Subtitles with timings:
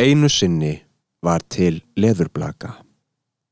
[0.00, 0.78] Einu sinni
[1.20, 2.70] var til leðurblaka.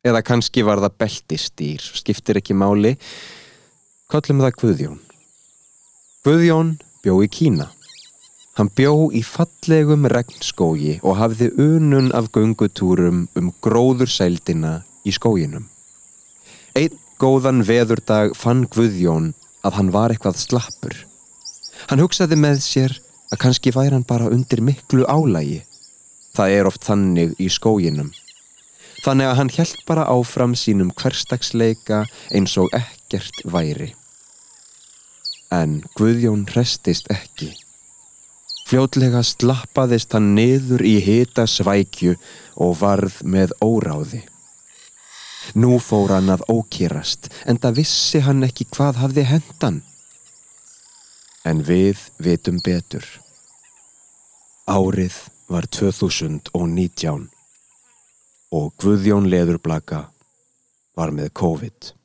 [0.00, 2.94] Eða kannski var það beltistýr, skiptir ekki máli.
[4.08, 5.02] Kallum það Guðjón.
[6.24, 6.70] Guðjón
[7.04, 7.66] bjó í Kína.
[8.56, 15.68] Hann bjó í fallegum regnskógi og hafði unun af gungutúrum um gróður sældina í skóginum.
[16.72, 19.34] Einn góðan veðurdag fann Guðjón
[19.68, 20.96] að hann var eitthvað slappur.
[21.92, 25.66] Hann hugsaði með sér að kannski væri hann bara undir miklu álægi.
[26.38, 28.12] Það er oft þannig í skóginum.
[29.02, 32.04] Þannig að hann helt bara áfram sínum hverstagsleika
[32.34, 33.88] eins og ekkert væri.
[35.50, 37.48] En Guðjón restist ekki.
[38.68, 42.14] Fljótlega slappaðist hann niður í hita svækju
[42.62, 44.20] og varð með óráði.
[45.58, 49.80] Nú fór hann að ókýrast en það vissi hann ekki hvað hafði hendan.
[51.42, 53.08] En við vitum betur.
[54.68, 55.16] Árið
[55.48, 57.28] var 2019
[58.52, 60.02] og Guðjón Leðurblaka
[60.96, 61.97] var með COVID.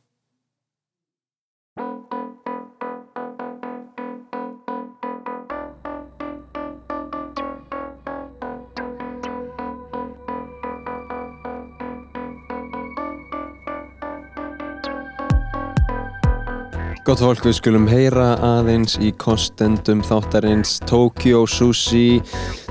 [17.03, 22.21] Gott fólk, við skulum heyra aðeins í kostendum þáttarins Tokyo Sushi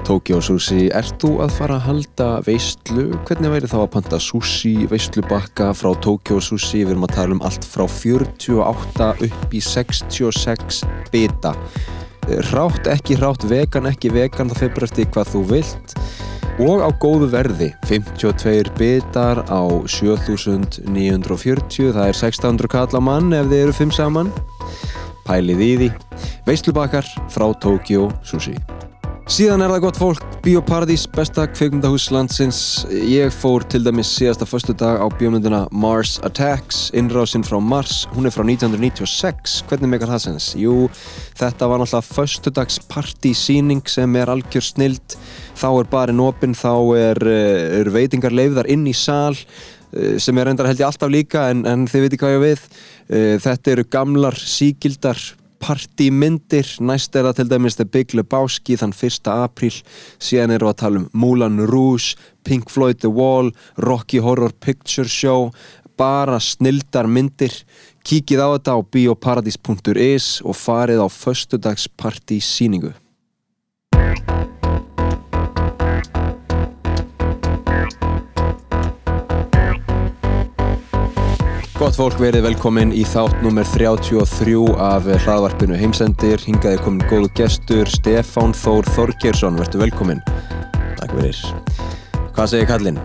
[0.09, 3.11] Tokyo Sushi, ert þú að fara að halda veistlu?
[3.29, 6.81] Hvernig væri þá að panta sushi, veistlubakka frá Tokyo Sushi?
[6.81, 10.81] Við erum að tala um allt frá 48 upp í 66
[11.13, 11.53] bita
[12.55, 15.99] Rátt, ekki rátt, vegan, ekki vegan, það fyrir eftir hvað þú vilt
[16.63, 17.73] og á góðu verði.
[17.89, 24.31] 52 bitar á 7940 það er 600 kall á mann ef þið eru 5 saman.
[25.27, 25.91] Pælið í því.
[26.47, 28.57] Veislubakar frá Tokyo Sushi
[29.33, 32.59] Síðan er það gott fólk, Bíóparadís, besta kveikmyndahús landsins.
[32.93, 38.03] Ég fór til dæmis síðasta förstu dag á bíómynduna Mars Attacks, innrásinn frá Mars.
[38.13, 39.63] Hún er frá 1996.
[39.71, 40.51] Hvernig meikar það sens?
[40.61, 40.85] Jú,
[41.41, 45.17] þetta var náttúrulega förstudags partysýning sem er algjör snild.
[45.57, 49.33] Þá er barinn opinn, þá er, eh, er veitingar leiðar inn í sál
[49.97, 52.73] eh, sem er endar held ég alltaf líka en, en þið veitir hvað ég við.
[53.09, 55.17] Eh, þetta eru gamlar síkildar
[55.63, 59.31] partymyndir, næst er það til dæmis The Big Lebowski þann 1.
[59.33, 59.77] apríl,
[60.19, 65.53] síðan eru að tala um Moulin Rouge, Pink Floyd The Wall, Rocky Horror Picture Show,
[65.99, 67.55] bara snildar myndir,
[68.03, 71.87] kíkið á þetta á bioparadis.is og farið á förstudags
[81.83, 86.39] Gott fólk verið velkomin í þátt nummer 33 af hlaðvarpinu heimsendir.
[86.47, 89.59] Hingaði komin góðu gestur, Stefán Þór Þorgjersson.
[89.59, 90.21] Vertu velkomin.
[91.01, 91.41] Takk fyrir.
[92.37, 93.03] Hvað segir kallinn?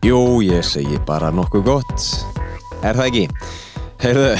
[0.00, 2.08] Jú, ég segi bara nokkuð gott.
[2.80, 3.52] Er það ekki?
[4.06, 4.32] Heyrðu,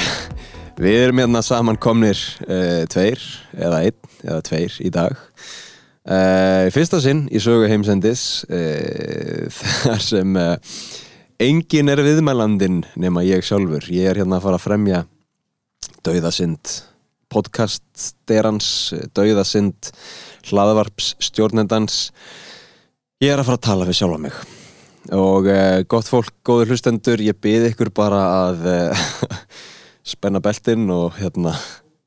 [0.81, 5.21] við erum hérna samankomnir uh, tveir, eða einn, eða tveir í dag.
[6.01, 9.45] Uh, fyrsta sinn í sögu heimsendis, uh,
[9.85, 10.39] þar sem
[11.35, 13.83] Engin er viðmælandin nema ég sjálfur.
[13.91, 15.01] Ég er hérna að fara að fremja
[16.07, 16.71] Dauðasind
[17.27, 18.69] podcastderans,
[19.11, 19.89] Dauðasind
[20.47, 22.13] hlaðvarps stjórnendans.
[23.19, 24.39] Ég er að fara að tala við sjálfa mig.
[25.11, 29.05] Og eh, gott fólk, góður hlustendur, ég byrði ykkur bara að eh,
[30.15, 31.57] spenna beltin og hérna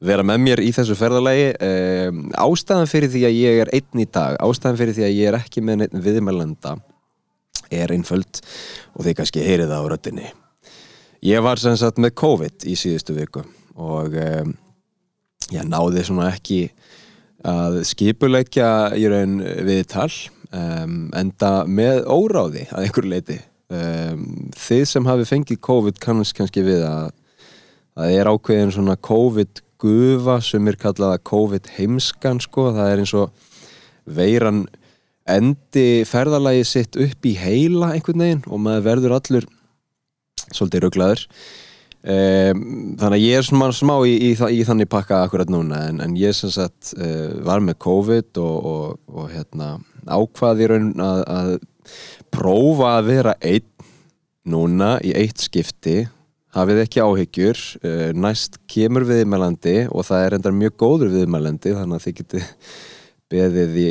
[0.01, 1.51] vera með mér í þessu ferðalagi.
[1.69, 5.35] Eh, ástæðan fyrir því að ég er einn í dag, ástæðan fyrir því að ég
[5.35, 6.79] er ekki með viðmælanda
[7.75, 8.41] er einföld
[8.95, 10.31] og þið kannski heyrið það á röttinni.
[11.27, 13.43] Ég var sem sagt með COVID í síðustu viku
[13.79, 14.55] og um,
[15.55, 16.69] ég náði svona ekki
[17.47, 20.11] að skipuleikja í raun við tal
[20.51, 23.39] um, enda með óráði að einhver leiti.
[23.69, 27.11] Um, þið sem hafi fengið COVID kannast kannski við að
[27.99, 33.15] það er ákveðin svona COVID gufa sem er kallaða COVID heimskan sko, það er eins
[33.19, 33.47] og
[34.09, 34.65] veiran
[35.31, 39.49] endi ferðalagi sitt upp í heila einhvern veginn og maður verður allur
[40.49, 41.25] svolítið rugglaður
[42.03, 42.63] um,
[43.01, 46.17] þannig að ég er smá, smá í, í, í þannig pakka akkurat núna en, en
[46.19, 49.77] ég sem sagt uh, var með COVID og, og, og hérna,
[50.07, 51.51] ákvaði raun að, að
[52.35, 53.67] prófa að vera einn
[54.49, 56.01] núna í eitt skipti
[56.57, 61.99] hafið ekki áhyggjur uh, næst kemur viðmælandi og það er endar mjög góður viðmælandi þannig
[61.99, 62.49] að þið getið
[63.33, 63.89] beðið í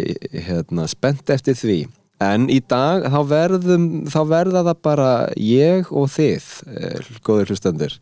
[0.47, 1.79] hérna, spennt eftir því.
[2.23, 7.97] En í dag þá, verðum, þá verða það bara ég og þið eh, góður hlustendur.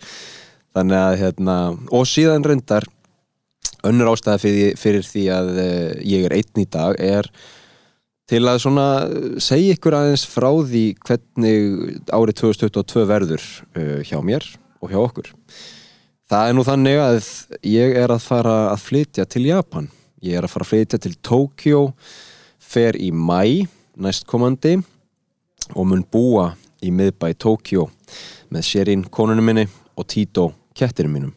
[0.75, 1.57] Þannig að hérna,
[1.91, 2.87] og síðan reyndar
[3.85, 7.29] önnur ástæða fyrir, fyrir því að eh, ég er einn í dag er
[8.29, 8.87] til að svona
[9.43, 13.43] segja ykkur aðeins frá því hvernig árið 2022 verður
[13.77, 14.47] uh, hjá mér
[14.81, 15.29] og hjá okkur.
[16.25, 17.27] Það er nú þannig að
[17.69, 19.91] ég er að fara að flytja til Japan
[20.25, 21.81] ég er að fara að flytja til Tokyo
[22.60, 24.77] fer í mæ næstkomandi
[25.75, 26.51] og mun búa
[26.83, 27.88] í miðbæ Tokyo
[28.54, 31.36] með Sherin konunum minni og Tito kettinum mínum.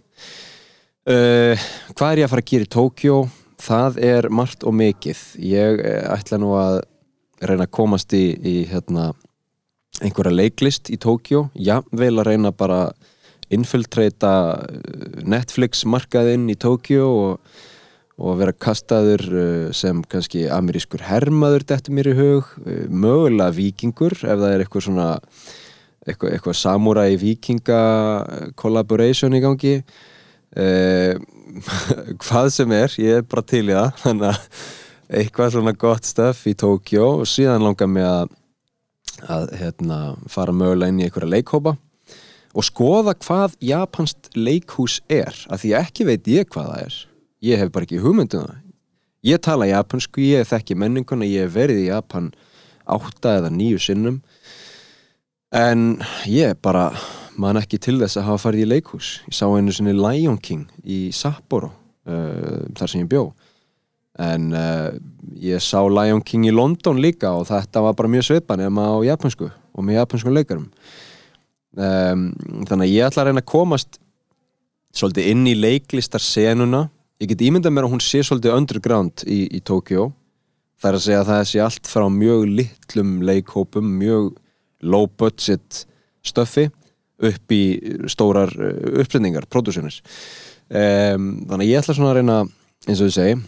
[1.09, 1.55] Uh,
[1.97, 3.21] hvað er ég að fara að gera í Tokyo
[3.63, 5.23] það er margt og mikið.
[5.43, 6.81] Ég eh, ætla nú að
[7.45, 9.13] reyna að komast í, í hérna,
[10.03, 12.89] einhverja leiklist í Tókjó já, vel að reyna bara
[13.55, 14.33] infiltreita
[14.67, 17.59] eh, Netflix markaðinn í Tókjó og,
[18.19, 22.53] og vera kastaður eh, sem kannski amerískur hermaður þetta mér í hug,
[22.91, 25.09] mögulega vikingur ef það er eitthvað svona
[26.09, 27.83] eitthvað, eitthvað samurai vikinga
[28.59, 29.75] collaboration í gangi.
[30.59, 31.19] Eða
[32.25, 34.63] hvað sem er, ég er bara til í það þannig að
[35.19, 38.33] eitthvað svona gott stöf í Tókjó og síðan langar mig að,
[39.25, 40.01] að hérna,
[40.31, 41.77] fara mögulega inn í einhverja leikhópa
[42.59, 46.99] og skoða hvað japansk leikhús er af því ekki veit ég hvað það er
[47.45, 48.65] ég hef bara ekki hugmyndum það.
[49.27, 52.31] Ég tala japansku, ég þekki menninguna ég hef verið í Japan
[52.89, 54.21] átta eða nýju sinnum.
[55.55, 55.99] En
[56.29, 56.91] ég bara
[57.39, 59.11] man ekki til þess að hafa farið í leikhús.
[59.31, 63.29] Ég sá einu svona Lion King í Sapporo uh, þar sem ég bjó.
[64.19, 64.91] En uh,
[65.39, 68.99] ég sá Lion King í London líka og þetta var bara mjög svipan eða á
[69.13, 70.69] japansku og með japansku leikarum.
[71.79, 72.31] Um,
[72.67, 74.01] þannig að ég ætla að reyna að komast
[74.97, 76.89] svolítið inn í leiklistarsenuna
[77.19, 80.11] ég get ímyndað mér að hún sé svolítið underground í, í Tókjó
[80.79, 84.29] það er að segja að það sé allt frá mjög litlum leikhópum mjög
[84.87, 85.85] low budget
[86.27, 86.69] stöfi
[87.19, 87.63] upp í
[88.11, 90.01] stórar uh, uppsendingar, produsjónis
[90.71, 92.39] um, þannig að ég ætla svona að reyna
[92.87, 93.39] eins og þú segi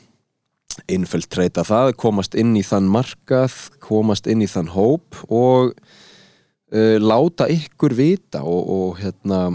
[0.91, 7.47] innföldtreita það, komast inn í þann markað, komast inn í þann hóp og uh, láta
[7.53, 9.47] ykkur vita og, og hérna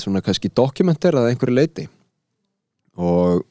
[0.00, 1.88] svona kannski dokumenterað einhverju leiti
[2.98, 3.44] og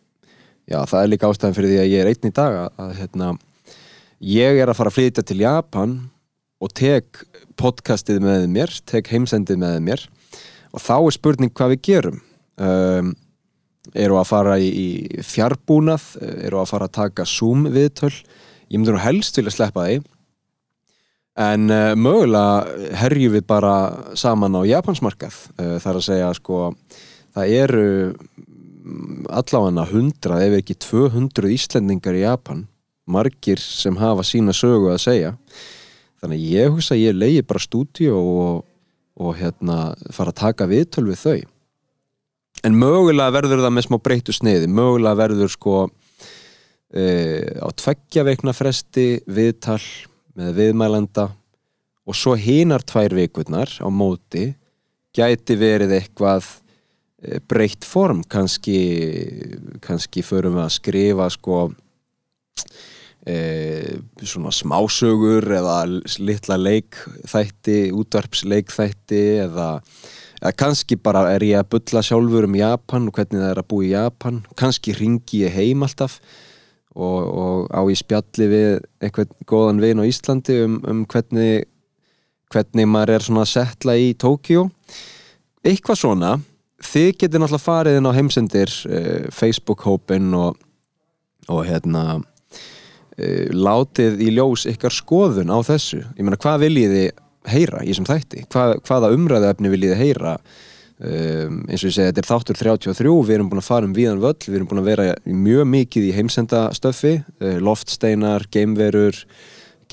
[0.68, 3.32] já það er líka ástæðan fyrir því að ég er einn í dag að, hérna
[4.38, 5.96] ég er að fara að flytja til Japan
[6.64, 7.22] og tek
[7.58, 10.04] podcastið með mér, tek heimsendið með mér.
[10.74, 12.20] Og þá er spurning hvað við gerum.
[12.58, 13.14] Um,
[13.98, 16.10] eru að fara í, í fjárbúnað
[16.50, 18.12] eru að fara að taka Zoom viðtöl
[18.68, 20.00] ég myndi nú helst vilja sleppa því.
[21.38, 23.76] En uh, mögulega herjum við bara
[24.18, 25.38] saman á Japansmarkað.
[25.56, 26.62] Uh, þar að segja sko
[27.38, 27.88] það eru
[29.30, 32.66] allavega 100 ef ekki 200 Íslendingar í Japan
[33.08, 35.36] margir sem hafa sína sögu að segja.
[36.22, 38.66] Þannig ég hugsa að ég leiði bara stúdíu og,
[39.22, 41.40] og hérna fara að taka viðtöl við þau.
[42.66, 44.68] En mögulega verður það með smá breytu sniði.
[44.68, 45.76] Mögulega verður sko
[46.90, 47.04] e,
[47.62, 49.82] á tveggja veikna fresti viðtal
[50.38, 51.30] með viðmælanda
[52.08, 54.50] og svo hinar tvær vikurnar á móti
[55.16, 56.50] gæti verið eitthvað
[57.50, 58.24] breytt form.
[58.30, 58.78] Kannski
[59.84, 61.62] kannski förum við að skrifa sko
[63.26, 63.38] e,
[64.22, 65.80] svona smásögur eða
[66.22, 69.70] litla leikþætti útvarpsleikþætti eða,
[70.42, 73.72] eða kannski bara er ég að bylla sjálfur um Japan og hvernig það er að
[73.74, 74.44] búa í Japan.
[74.60, 76.20] Kannski ringi ég heim alltaf
[76.98, 78.70] og, og á ég spjalli við
[79.04, 81.68] einhvern góðan vin á Íslandi um, um hvernig
[82.54, 84.70] hvernig maður er svona að setla í Tókjó
[85.68, 86.38] eitthvað svona
[86.84, 90.58] þið getur náttúrulega farið inn á heimsendir eh, Facebook-hópin og,
[91.50, 96.04] og hérna uh, látið í ljós ykkar skoðun á þessu.
[96.18, 97.08] Ég meina hvað viljið þið
[97.48, 98.48] heyra í þessum þætti?
[98.52, 100.34] Hvað, hvaða umræðaefni viljið þið heyra?
[100.98, 103.92] Um, eins og ég segi þetta er þáttur 33 við erum búin að fara um
[103.94, 109.20] víðan völl við erum búin að vera mjög mikið í heimsendastöfi uh, loftsteinar, geimverur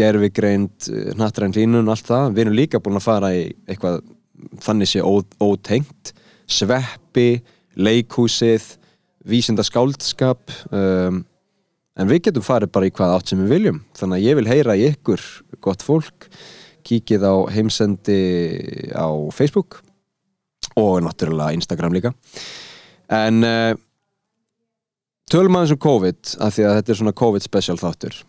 [0.01, 0.89] gerfigreind,
[1.21, 4.01] nattræn línun allt það, við erum líka búin að fara í eitthvað
[4.65, 6.15] þannig sé ótengt
[6.51, 7.43] sveppi,
[7.75, 8.75] leikhúsið
[9.25, 11.23] vísinda skáldskap um,
[11.95, 13.81] en við getum farið bara í hvað átt sem við viljum.
[13.97, 15.25] Þannig að ég vil heyra í ykkur
[15.65, 16.29] gott fólk
[16.85, 18.21] kíkið á heimsendi
[18.93, 19.81] á Facebook
[20.77, 22.13] og náttúrulega Instagram líka.
[23.09, 23.73] En uh,
[25.31, 28.21] tölum aðeins um COVID af því að þetta er svona COVID special þáttur.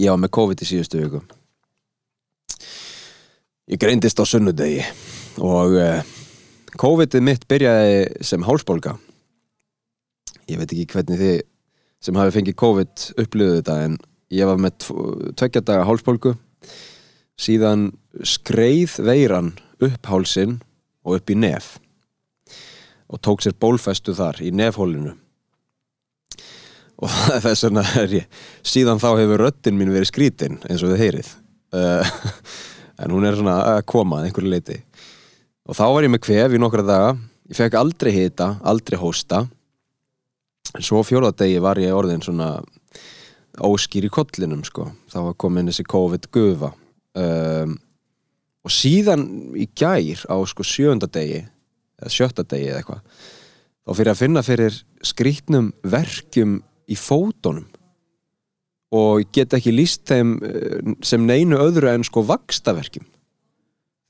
[0.00, 1.20] Ég var með COVID í síðustu viku.
[3.70, 4.80] Ég greindist á sunnudegi
[5.40, 6.00] og uh,
[6.80, 8.96] COVID-ið mitt byrjaði sem hálsbólka
[10.50, 11.38] ég veit ekki hvernig þið
[12.00, 13.98] sem hafi fengið COVID upplöðu þetta en
[14.32, 14.86] ég var með
[15.38, 16.34] tveggja daga hálspólku
[17.40, 17.90] síðan
[18.26, 20.58] skreið veiran upp hálsin
[21.04, 21.74] og upp í nef
[23.10, 25.16] og tók sér bólfestu þar í nefhólinu
[27.00, 31.04] og þess vegna er ég síðan þá hefur röttin mín verið skrítin eins og þið
[31.04, 31.32] heyrið.
[31.72, 32.04] Uh,
[33.00, 34.80] en hún er svona að koma einhverju leiti
[35.70, 37.12] og þá var ég með kvef í nokkra daga.
[37.50, 39.44] Ég fekk aldrei hita, aldrei hósta.
[40.74, 42.56] En svo fjóðadegi var ég orðin svona
[43.62, 44.88] óskýr í kollinum sko.
[45.10, 46.72] Þá var komin þessi COVID gufa.
[47.18, 47.78] Um,
[48.66, 49.24] og síðan
[49.56, 51.44] í gær á sko sjöndadegi
[52.00, 53.20] eða sjöttadegi eða eitthvað
[53.80, 56.58] þá fyrir að finna fyrir skrítnum verkjum
[56.90, 57.66] í fótonum
[58.94, 63.06] og get ekki líst þeim eh, sem neinu öðru en sko vakstaverkjum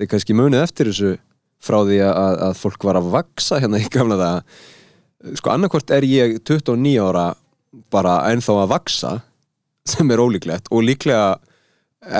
[0.00, 1.14] þeir kannski munið eftir þessu
[1.60, 6.06] frá því að, að fólk var að vaksa hérna í gamla það sko annarkvort er
[6.08, 7.26] ég 29 ára
[7.92, 9.14] bara ennþá að vaksa
[9.90, 11.38] sem er ólíklegt og líklega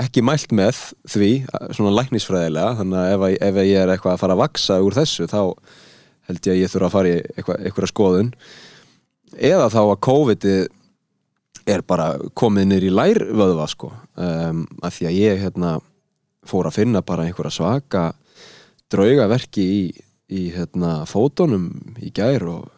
[0.01, 0.77] ekki mælt með
[1.09, 1.31] því
[1.73, 5.29] svona læknisfræðilega þannig að ef, ef ég er eitthvað að fara að vaksa úr þessu
[5.31, 5.41] þá
[6.31, 8.31] held ég að ég þurfa að fara í eitthvað, eitthvað skoðun.
[9.51, 10.49] Eða þá að COVID
[11.71, 13.93] er bara komið nýr í lærvöðva sko.
[14.19, 15.77] Um, að því að ég hérna
[16.49, 18.11] fór að finna bara einhverja svaka
[18.91, 19.81] draugaverki í,
[20.31, 21.71] í hérna fótonum
[22.03, 22.69] í gær og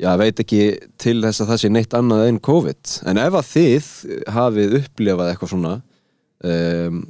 [0.00, 0.62] já, veit ekki
[1.00, 2.94] til þess að það sé neitt annað en COVID.
[3.10, 3.90] En ef að þið
[4.36, 5.74] hafið upplifað eitthvað svona
[6.44, 7.02] um,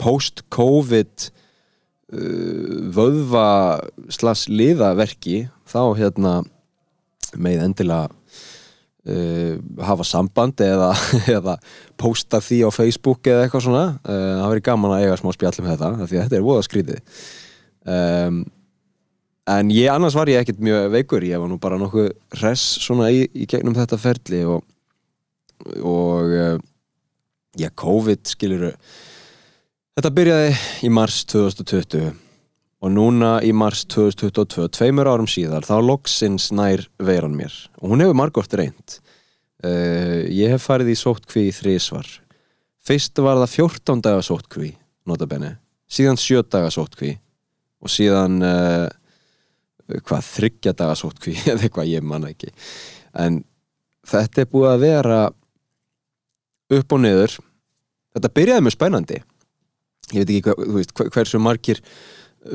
[0.00, 3.48] post-COVID uh, vöðva
[4.14, 6.38] slags liðaverki þá hérna
[7.36, 8.17] með endilega
[9.06, 10.92] uh, hafa samband eða,
[11.38, 11.56] eða
[12.00, 13.86] posta því á Facebook eða eitthvað svona.
[14.02, 16.64] Uh, það verður gaman að eiga smá spjall með þetta því að þetta er voða
[16.66, 17.20] skrítið
[17.88, 18.40] um,
[19.48, 21.24] en ég annars var ég ekkert mjög veikur.
[21.24, 22.10] Ég var nú bara nokkuð
[22.42, 24.66] res svona í, í gegnum þetta ferli og
[25.82, 26.58] og uh,
[27.58, 28.70] já, COVID skiluru
[29.98, 30.52] þetta byrjaði
[30.86, 32.27] í mars 2020
[32.78, 37.54] og núna í mars 2022 tveimur árum síðar, þá loksins nær veiran mér.
[37.82, 38.98] Og hún hefur margótt reynd
[39.64, 42.10] uh, ég hef farið í sóttkví í þrísvar
[42.88, 44.70] fyrst var það 14 daga sóttkví
[45.08, 45.54] notabenni,
[45.90, 47.16] síðan 7 daga sóttkví.
[47.78, 48.88] Og síðan uh,
[50.02, 52.50] hvað þryggja daga sóttkví eða eitthvað ég manna ekki.
[53.14, 53.42] En
[54.08, 55.18] þetta er búið að vera
[56.78, 57.36] upp og niður.
[58.16, 59.20] Þetta byrjaði mjög spænandi
[60.14, 61.80] ég veit ekki hver, veist, hversu margir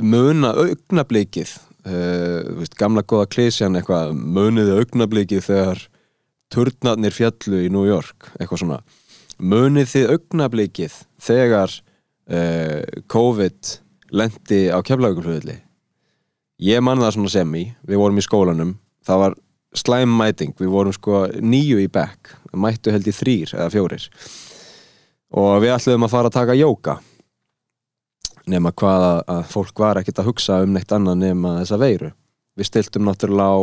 [0.02, 5.84] muna augnablikið uh, veist, gamla goða klísjan eitthvað muniði augnablikið þegar
[6.54, 8.82] turnarnir fjallu í New York eitthvað svona.
[9.42, 12.82] Muniði augnablikið þegar uh,
[13.12, 13.76] COVID
[14.14, 15.58] lendi á keflaugurflöðli
[16.64, 19.40] ég man það svona sem í við vorum í skólanum það var
[19.74, 24.06] slæmmæting, við vorum sko nýju í back mættu held í þrýr eða fjórir.
[25.34, 27.00] Og við ætluðum að fara að taka jóka
[28.50, 32.12] nema hvað að fólk var ekkert að hugsa um neitt annað nema þessa veiru.
[32.60, 33.60] Við stiltum náttúrulega á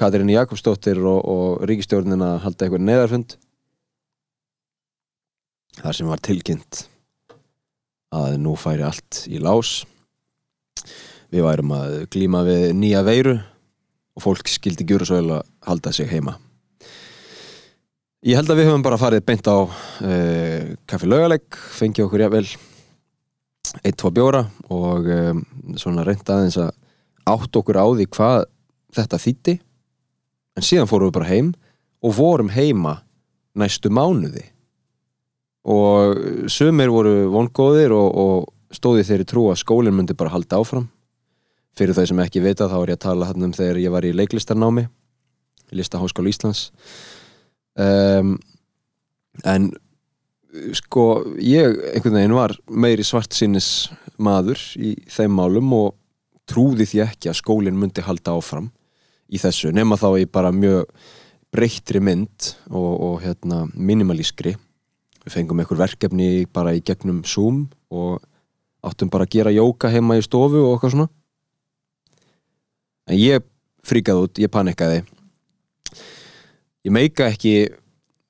[0.00, 3.36] Katrín Jakobsdóttir og, og ríkistjórnin að halda eitthvað neðarfund
[5.82, 6.86] þar sem var tilkynnt
[8.12, 9.82] að nú færi allt í lás.
[11.32, 13.36] Við værum að glíma við nýja veiru
[14.12, 16.36] og fólk skildi gjur svo að halda sig heima.
[18.22, 22.44] Ég held að við höfum bara farið beint á uh, kaffi laugalegg, fengið okkur jável
[23.80, 25.42] eitt, tvo bjóra og um,
[25.80, 26.72] svona reynda aðeins að
[27.32, 28.38] átt okkur á því hvað
[28.92, 29.54] þetta þýtti
[30.58, 31.52] en síðan fórum við bara heim
[32.02, 32.98] og vorum heima
[33.58, 34.44] næstu mánuði.
[35.62, 40.88] Og sumir voru vongóðir og, og stóði þeirri trú að skólinn myndi bara halda áfram.
[41.78, 44.04] Fyrir þau sem ekki vita þá er ég að tala hann um þegar ég var
[44.04, 44.88] í leiklistarnámi
[45.72, 46.66] í Listaháskóla Íslands.
[47.78, 48.34] Um,
[49.48, 49.70] en
[50.76, 51.06] sko
[51.40, 53.90] ég einhvern veginn var meiri svart sinnis
[54.20, 55.94] maður í þeim málum og
[56.48, 58.68] trúði því ekki að skólinn myndi halda áfram
[59.32, 60.90] í þessu nema þá í bara mjög
[61.52, 64.54] breyttri mynd og, og hérna, minimalískri
[65.22, 68.20] við fengum einhver verkefni bara í gegnum Zoom og
[68.84, 71.08] áttum bara að gera jóka heima í stofu og okkar svona.
[73.06, 73.44] En ég
[73.86, 75.02] fríkaði út, ég panikkaði
[76.82, 77.54] ég meika ekki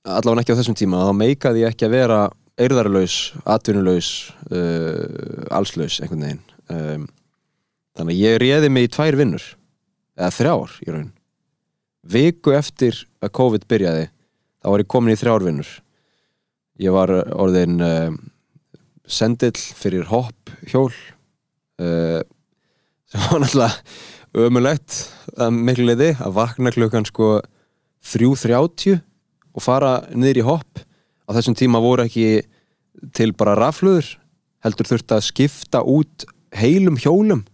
[0.03, 2.21] allavega ekki á þessum tíma þá meikaði ég ekki að vera
[2.61, 3.17] eirðarlaus,
[3.49, 4.11] atvinnulegs
[4.53, 6.43] uh, allslaus einhvern veginn.
[6.73, 7.07] Um,
[7.97, 9.47] þannig að ég réði mig í tvær vinnur
[10.19, 11.09] eða þrjár í raun.
[12.03, 14.09] Viku eftir að COVID byrjaði
[14.63, 15.71] þá var ég komin í þrjár vinnur.
[16.83, 18.13] Ég var orðin uh,
[19.07, 22.21] sendill fyrir hopp hjól uh,
[23.13, 24.99] sem var náttúrulega ömulegt
[25.37, 27.35] að miklu leiði að vakna klukkan sko
[28.09, 29.03] 3.30
[29.53, 30.83] og fara niður í hopp.
[31.29, 32.43] Á þessum tíma voru ekki
[33.17, 34.09] til bara rafluður
[34.63, 37.45] heldur þurft að skipta út heilum hjólum.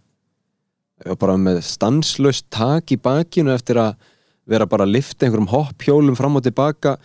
[1.19, 3.95] Bara með stanslöst tak í bakinu eftir að
[4.49, 6.97] vera bara að lifta einhverjum hoppjólum fram og tilbaka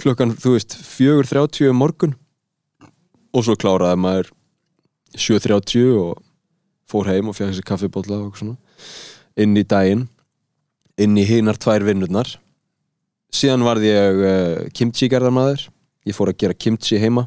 [0.00, 2.16] klukkan, þú veist, 4.30 um morgun.
[3.36, 4.30] Og svo kláraði maður
[5.14, 6.20] 7.30 og
[6.90, 8.56] fór heim og fekk þessi kaffibólla og svona
[9.40, 10.08] inn í daginn
[11.00, 12.32] inn í hinnar tvær vinnurnar
[13.34, 15.68] síðan varði ég uh, kimchi gerðarmæður
[16.08, 17.26] ég fór að gera kimchi heima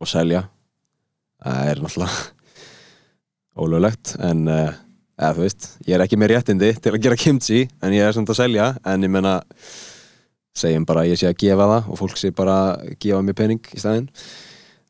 [0.00, 0.44] og selja.
[1.42, 2.24] Það er náttúrulega
[3.62, 4.72] ólöglegt en uh,
[5.16, 8.16] eða, þú veist, ég er ekki með réttindi til að gera kimchi en ég er
[8.16, 9.38] samt að selja en ég menna
[10.56, 13.72] segjum bara ég sé að gefa það og fólk sé bara að gefa mér pening
[13.72, 14.10] í staðinn.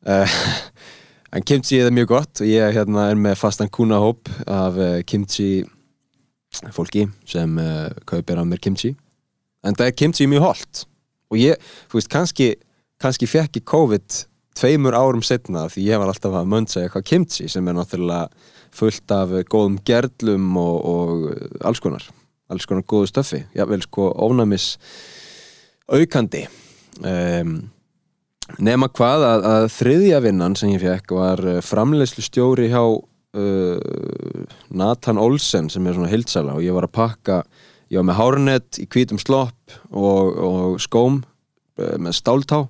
[0.07, 0.37] Uh,
[1.35, 2.43] en kimchi er mjög gott.
[2.43, 5.65] Og ég hérna, er með fastan kúnahóp af uh, kimchi
[6.73, 7.59] fólki sem
[8.07, 8.95] kaupir af mér kimchi
[9.65, 10.83] en það er kimchi mjög holdt
[11.31, 12.49] og ég, þú veist, kannski
[13.01, 14.19] kannski fekk ég COVID
[14.57, 19.13] tveimur árum setna því ég var alltaf að mönsa eitthvað kimchi sem er náttúrulega fullt
[19.13, 22.05] af góðum gerlum og, og alls konar,
[22.51, 24.75] alls konar góðu stöfi jável sko ónæmis
[25.87, 26.43] aukandi.
[27.05, 27.59] Um,
[28.63, 35.21] nema hvað að, að þriðja vinnan sem ég fekk var framlegslu stjóri hjá uh, Nathan
[35.21, 37.41] Olsen sem er svona hildsala og ég var að pakka
[37.91, 42.65] ég var með hárnett í kvítum slopp og, og skóm uh, með stáltá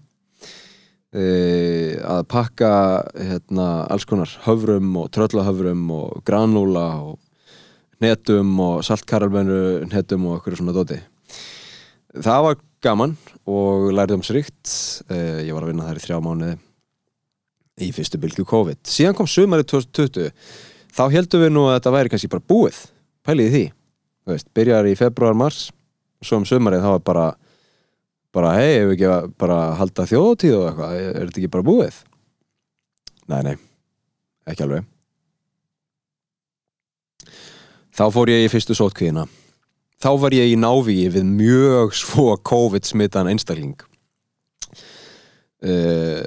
[1.18, 2.70] Uh, að pakka
[3.16, 7.16] hérna, alls konar höfrum og tröllahöfrum og granúla og
[8.04, 11.00] netum og saltkaralmennu netum og okkur svona dóti
[12.12, 13.16] það var gaman
[13.48, 14.74] og lærið um srikt
[15.08, 16.58] uh, ég var að vinna þær í þrjá mánuði
[17.88, 18.82] í fyrstu bylgu COVID.
[18.90, 20.32] Síðan kom sumarið 2020
[20.98, 22.80] þá heldum við nú að þetta væri kannski bara búið.
[23.28, 23.66] Pæliði því,
[24.28, 25.70] þú veist, byrjar í februar, mars
[26.26, 27.26] svo um sumarið þá var bara
[28.36, 31.98] bara hei, hefur ekki að bara halda þjóðtíð og eitthvað, er þetta ekki bara búið?
[33.32, 33.56] Nei, nei,
[34.52, 34.86] ekki alveg.
[37.98, 39.26] Þá fór ég í fyrstu sótkvíðina
[39.98, 43.80] Þá var ég í návíi við mjög svo COVID-smittan einstakling.
[45.58, 46.22] Uh,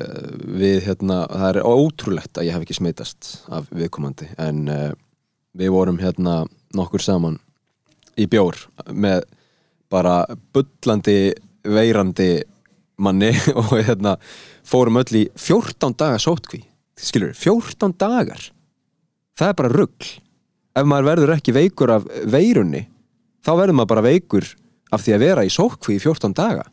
[0.59, 4.89] við hérna, það er ótrúlegt að ég hef ekki smittast af viðkomandi en uh,
[5.55, 6.41] við vorum hérna
[6.75, 7.39] nokkur saman
[8.21, 8.59] í bjór
[8.93, 9.25] með
[9.91, 10.23] bara
[10.55, 11.33] bullandi
[11.67, 12.33] veirandi
[13.01, 14.17] manni og hérna
[14.67, 16.63] fórum öll í 14 daga sótkví
[17.01, 18.51] skilur, 14 dagar.
[19.39, 20.11] Það er bara ruggl
[20.77, 22.85] ef maður verður ekki veikur af veirunni
[23.45, 24.47] þá verður maður bara veikur
[24.93, 26.67] af því að vera í sótkví í 14 daga.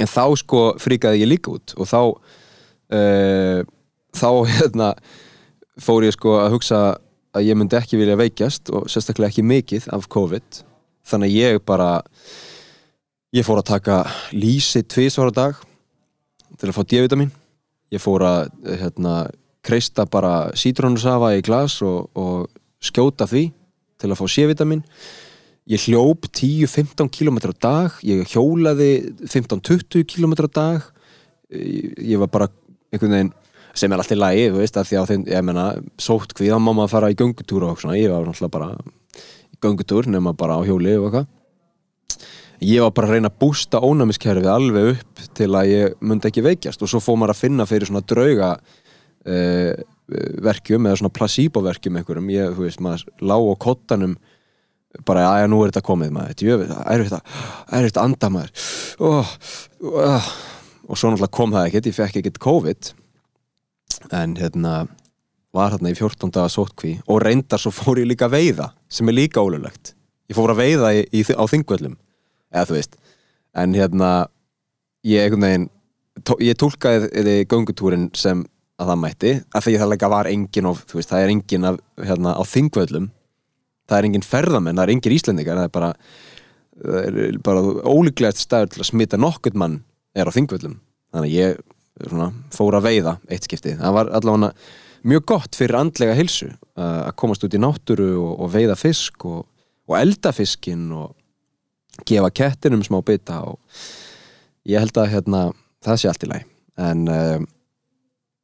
[0.00, 3.60] En þá sko fríkaði ég líka út og þá uh,
[4.16, 4.92] þá hérna
[5.80, 6.80] fór ég sko að hugsa
[7.36, 10.62] að ég myndi ekki vilja veikjast og sérstaklega ekki mikið af COVID
[11.10, 11.90] þannig að ég bara
[13.30, 13.96] Ég fór að taka
[14.34, 15.58] lísi tvísvara dag
[16.58, 17.28] til að fá D-vitamin.
[17.94, 18.40] Ég fór að
[18.80, 19.12] hérna,
[19.62, 22.48] kreista bara sítrónusafa í glas og, og
[22.82, 23.44] skjóta því
[24.02, 24.82] til að fá C-vitamin.
[25.70, 28.90] Ég hljóp 10-15 km á dag, ég hjólaði
[29.22, 30.90] 15-20 km á dag.
[31.54, 32.50] Ég var bara
[32.90, 33.34] einhvern veginn
[33.74, 35.66] sem er alltaf í lagi, þú veist, af því að þeim, ég menna,
[36.00, 38.70] sótt hví, þá má maður fara í göngutúr og svona, ég var náttúrulega bara
[39.50, 41.28] í göngutúr nema bara á hjóli og eitthvað.
[42.60, 46.44] Ég var bara að reyna að bústa ónæmiskerfið alveg upp til að ég myndi ekki
[46.44, 49.72] veikjast og svo fóð maður að finna fyrir svona drauga uh,
[50.44, 54.18] verkjum eða svona placebo-verkjum einhverjum, ég, þú veist, maður lág á kottanum
[55.06, 57.20] bara, aðja, nú er þetta komið maður, þetta er þetta
[57.78, 58.64] er þetta anda maður.
[59.00, 59.34] Oh,
[59.86, 60.30] oh.
[60.90, 62.90] og svo náttúrulega kom það ekkert, ég fekk ekkert COVID
[64.08, 64.74] en hérna
[65.54, 69.08] var hérna í 14 daga sótkví og reyndar svo fór ég líka að veiða sem
[69.10, 69.94] er líka ólulegt
[70.30, 71.96] ég fór að veiða í, í, á þingvöllum
[72.50, 72.96] eða þú veist.
[73.58, 74.10] En hérna
[75.06, 75.68] ég einhvern veginn
[76.26, 78.44] tó, ég tólkaði þið göngutúrin sem
[78.80, 81.80] að það mætti að því það leika var engin of, veist, það er engin af,
[82.00, 83.10] hérna, á þingvöldum
[83.90, 85.90] það er engin ferðamenn, það er engin íslendingar það er bara,
[86.80, 89.80] það er bara ólíklegast til að smita nokkurt mann
[90.16, 90.78] er á þingvöldum
[91.10, 91.69] þannig að ég
[92.08, 94.52] svona, fór að veiða eitt skipti það var allavega
[95.10, 99.46] mjög gott fyrir andlega hilsu að komast út í náttúru og, og veiða fisk og,
[99.88, 101.16] og elda fiskin og
[102.08, 103.58] gefa kettinum smá bytta og
[104.68, 105.46] ég held að hérna,
[105.84, 106.46] það sé allt í læg
[106.80, 107.48] en um,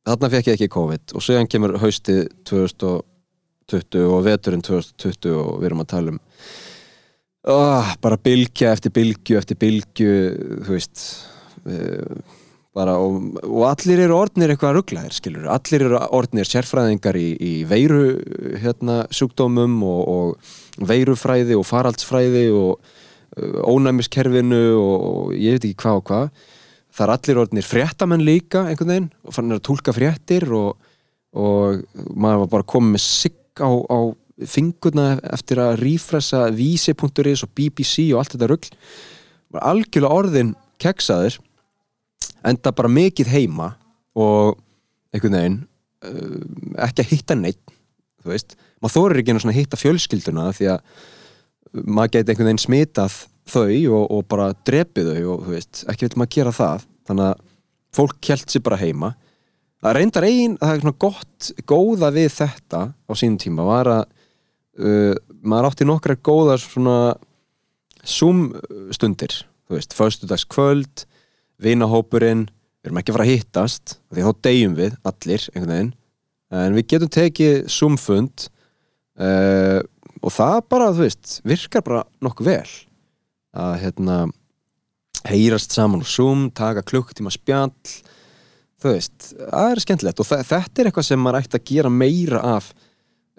[0.06, 5.70] þarna fekk ég ekki COVID og séðan kemur hausti 2020 og veturinn 2020 og við
[5.70, 6.20] erum að tala um
[7.52, 10.16] oh, bara bylgja eftir bylgju eftir bylgju
[10.66, 11.06] þú veist
[11.66, 12.18] uh,
[12.76, 17.54] bara og, og allir eru orðnir eitthvað rugglaðir skilur, allir eru orðnir sérfræðingar í, í
[17.68, 18.18] veiru
[18.60, 22.94] hérna, sjúkdómum og, og veirufræði og faraldsfræði og
[23.36, 26.28] Uh, ónæmiskerfinu og ég veit ekki hvað og hvað.
[26.96, 30.78] Það er allir orðinir fréttamenn líka einhvern veginn og fann að tólka fréttir og,
[31.36, 31.82] og
[32.16, 33.98] maður var bara komið með sigg á, á
[34.48, 38.70] fingurna eftir að rífressa vísi.is og BBC og allt þetta rugg
[39.52, 41.36] var algjörlega orðin keksaður
[42.46, 43.72] enda bara mikið heima
[44.16, 44.56] og
[45.14, 45.58] einhvern veginn
[46.06, 47.76] uh, ekki að hitta neitt
[48.26, 51.04] þú veist, maður þorir ekki að hitta fjölskylduna því að
[51.84, 56.20] maður geti einhvern veginn smitað þau og, og bara drepið þau og veist, ekki vil
[56.20, 56.84] maður gera það.
[57.06, 57.44] Þannig að
[57.96, 59.12] fólk kjælt sér bara heima.
[59.84, 64.04] Það reyndar einn, það er svona gott góða við þetta á sínum tíma var að
[64.82, 65.14] uh,
[65.46, 66.96] maður átti nokkrar góðar svona
[68.06, 68.48] zoom
[68.94, 69.34] stundir
[69.66, 71.06] þú veist, föstudags kvöld
[71.62, 75.92] vinahópurinn, við erum ekki að fara að hittast því þá deyjum við allir einhvern veginn,
[76.56, 78.48] en við getum tekið zoom fund
[79.18, 79.80] uh,
[80.22, 82.74] og það bara, þú veist, virkar bara nokkuð vel.
[83.56, 84.18] Að hérna
[85.26, 87.72] heyrast saman og zoom, taka klukktíma spjall
[88.82, 90.22] þú veist, það er skemmtilegt.
[90.22, 92.70] Og þetta er eitthvað sem maður ætti að gera meira af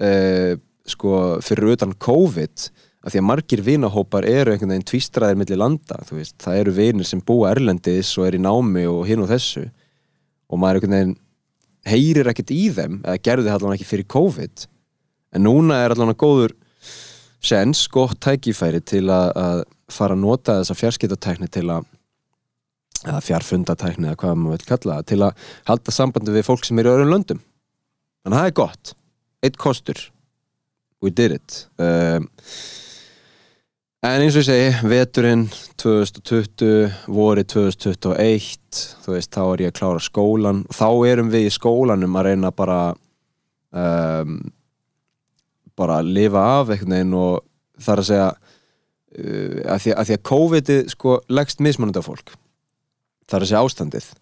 [0.01, 0.53] uh,
[0.87, 1.13] sko,
[1.45, 2.67] fyrir utan COVID
[3.07, 6.73] af því að margir vinahópar eru einhvern veginn tvístraðir millir landa, þú veist, það eru
[6.75, 9.63] vinir sem búa Erlendis og er í námi og hinn og þessu.
[10.51, 11.13] Og maður einhvern veginn
[11.87, 14.65] heyrir ekkert í þeim eða gerði það allavega ekki fyrir COVID.
[15.37, 16.55] En núna er allavega góður
[17.47, 19.61] sens, gott tækifæri til að, að
[19.93, 21.87] fara að nota þessa fjarskiptatækni til að
[23.05, 26.81] eða fjarfundatækni eða hvað maður vil kalla það til að halda sambandi við fólk sem
[26.81, 27.39] er í öðrum löndum.
[28.25, 28.93] Þannig að það er gott.
[29.45, 30.01] Eitt kostur.
[30.99, 31.61] We did it.
[31.79, 32.27] Um,
[34.05, 35.47] en eins og ég segi veturinn
[35.81, 40.59] 2020 voru 2021 þú veist þá er ég að klára skólan.
[40.69, 42.81] Og þá erum við í skólanum að reyna bara
[43.73, 44.37] um,
[45.77, 47.41] bara að lifa af einhvern veginn og
[47.81, 52.37] þar að segja uh, að, því, að því að COVID sko leggst mismunandi á fólk.
[53.25, 54.13] Þar að segja ástandið.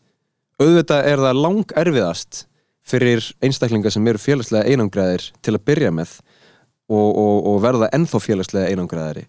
[0.56, 2.46] Auðvitað er það lang erfiðast
[2.86, 6.22] fyrir einstaklingar sem eru félagslega einangræðir til að byrja með
[6.88, 9.26] og, og, og verða ennþá félagslega einangræðari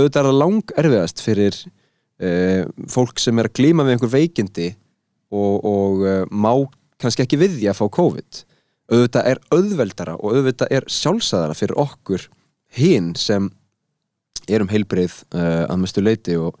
[0.00, 4.68] auðvitað er það lang erfiðast fyrir uh, fólk sem er að glíma við einhver veikindi
[5.30, 6.52] og, og uh, má
[7.00, 8.42] kannski ekki við því að fá COVID.
[8.90, 12.26] Auðvitað er auðveldara og auðvitað er sjálfsæðara fyrir okkur
[12.76, 13.48] hinn sem
[14.50, 16.56] erum heilbrið uh, að mestu leiti og,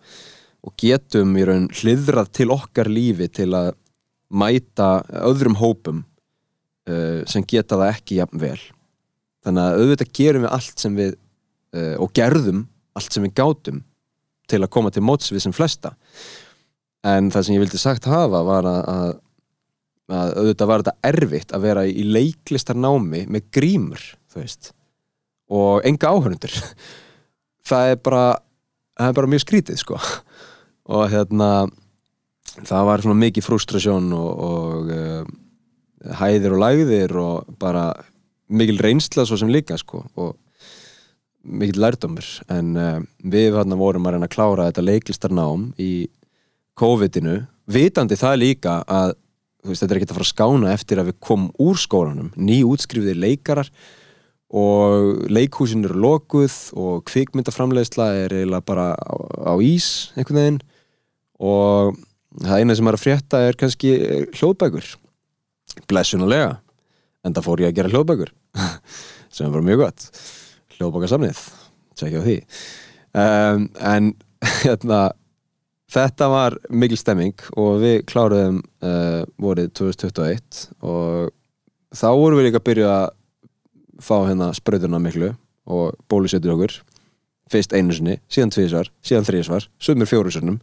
[0.64, 3.72] og getum í raun hliðrað til okkar lífi til að
[4.30, 6.04] mæta öðrum hópum
[6.86, 8.60] uh, sem geta það ekki jafn vel.
[9.44, 12.66] Þannig að auðvitað gerum við allt sem við uh, og gerðum
[13.00, 13.80] allt sem við gátum
[14.50, 15.94] til að koma til móts við sem flesta.
[17.06, 19.18] En það sem ég vildi sagt hafa var að, að
[20.10, 24.06] að auðvitað var þetta erfitt að vera í leiklistarnámi með grímur
[25.50, 26.54] og enga áhörnundur
[27.68, 28.24] það er bara
[28.98, 30.00] það er bara mjög skrítið sko.
[30.90, 31.68] Og hérna
[32.66, 37.92] það var svona mikið frustrasjón og, og uh, hæðir og læðir og bara
[38.50, 40.02] mikil reynsla svo sem líka sko.
[40.18, 40.34] Og
[41.42, 45.92] mikil lærdómur en uh, við hérna vorum að reyna að klára þetta leiklistarnám í
[46.80, 47.40] COVID-inu.
[47.70, 49.14] Vitandi það líka að
[49.64, 52.60] veist, þetta er ekkert að fara að skána eftir að við komum úr skólanum, ný
[52.66, 53.70] útskrifiðir leikarar
[54.50, 59.14] og leikhúsin eru lokuð og kvikmyndaframlegsla er eiginlega bara á,
[59.46, 60.60] á ís einhvern veginn.
[61.40, 61.94] Og
[62.42, 63.94] það eina sem er að frétta er kannski
[64.34, 64.90] hljóðbækur.
[65.90, 66.58] Blessunulega
[67.24, 68.34] en það fór ég að gera hljóðbækur
[69.36, 70.10] sem var mjög gott
[70.80, 71.46] hljóðbækarsamnið,
[72.00, 72.36] tjekkja á því.
[73.20, 74.12] Um, en
[74.64, 75.00] hérna
[75.90, 81.32] Þetta var mikil stemming og við kláruðum uh, vorið 2021 og
[81.90, 83.08] þá vorum við líka að byrja að
[84.00, 85.32] fá hérna spröðuna miklu
[85.66, 86.76] og bólusettur okkur.
[87.50, 90.60] Fyrst einu sinni, síðan tvísvar, síðan þrísvar sumur fjóru sinnum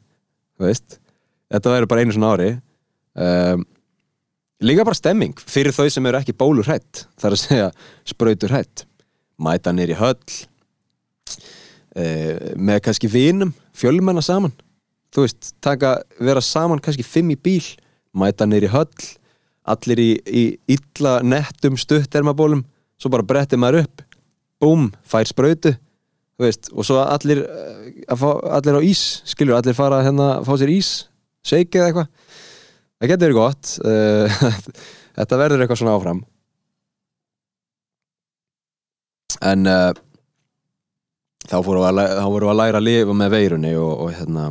[0.63, 2.49] þetta væri bara einu svona ári.
[3.17, 3.65] Um,
[4.63, 7.67] líka bara stemming fyrir þau sem eru ekki bólur hætt þar að segja
[8.08, 8.88] spröður hætt
[9.41, 10.17] mæta nýri höll
[11.97, 14.54] uh, með kannski vinum fjölmennar saman.
[15.13, 17.63] Þú veist, taka, vera saman kannski fimm í bíl,
[18.17, 18.91] mæta neyri höll
[19.67, 20.43] allir í, í
[20.78, 22.63] illa nettum stuttermabólum
[22.97, 24.04] svo bara brettið maður upp
[24.63, 25.76] búm, fær spröytu
[26.41, 30.71] veist, og svo allir eh, fá, allir á ís, skilur, allir fara hérna fá sér
[30.73, 30.91] ís,
[31.45, 32.10] shake eða eitthvað.
[32.97, 34.41] Það getur verið gott eh,
[35.17, 36.23] þetta verður eitthvað svona áfram
[39.45, 39.91] en uh,
[41.47, 44.50] þá vorum við að, læra að lifa með veirunni og, og hérna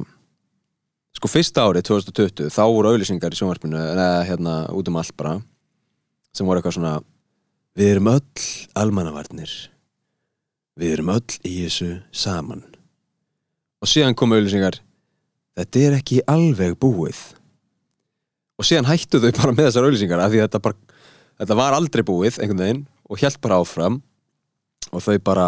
[1.16, 5.38] sko fyrsta árið 2020 þá voru auðlýsingar í sjónvarpinu eða hérna út um allt bara
[6.36, 6.96] sem voru eitthvað svona
[7.76, 8.46] við erum öll
[8.76, 9.52] almannavarnir.
[10.76, 12.64] Við erum öll í þessu saman.
[13.80, 14.80] Og síðan komu auðlýsingar
[15.56, 17.20] þetta er ekki alveg búið.
[18.56, 21.00] Og síðan hættu þau bara með þessar auðlýsingar af því þetta, bara,
[21.42, 24.00] þetta var aldrei búið einhvern veginn og helt bara áfram
[24.92, 25.46] og þau bara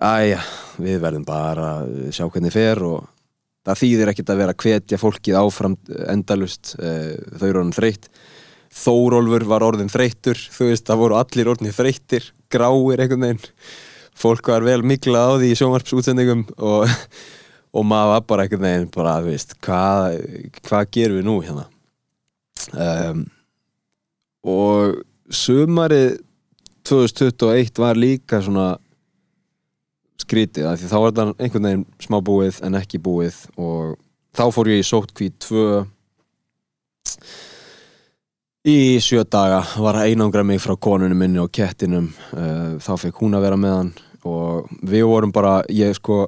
[0.00, 0.40] æja,
[0.80, 3.08] við verðum bara að sjá hvernig fer og
[3.66, 5.76] það þýðir ekkert að vera að hvetja fólkið áfram
[6.08, 8.08] endalust eh, þau eru orðin þreytt.
[8.70, 13.44] Þórólfur var orðin þreyttur þú veist, það voru allir orðin þreyttir gráir einhvern veginn.
[14.20, 16.88] Fólk var vel mikla á því í sjónvarpsútsendingum og,
[17.76, 20.16] og maður var bara einhvern veginn bara, þú veist, hvað
[20.64, 21.68] hvað gerum við nú hérna?
[22.76, 23.22] Um,
[24.46, 25.00] og
[25.32, 26.18] sumarið
[26.88, 28.68] 2021 var líka svona
[30.20, 33.96] skrítið, því þá var þetta einhvern veginn smá búið en ekki búið og
[34.36, 35.64] þá fór ég í sótkví 2
[38.68, 43.22] Í sjö daga var að einangra mig frá konunum minni og kettinum uh, þá fekk
[43.22, 43.92] hún að vera með hann
[44.28, 46.26] og við vorum bara, ég sko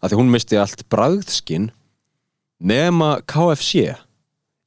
[0.00, 1.70] að því hún misti allt bræðskinn
[2.60, 3.94] nema KFC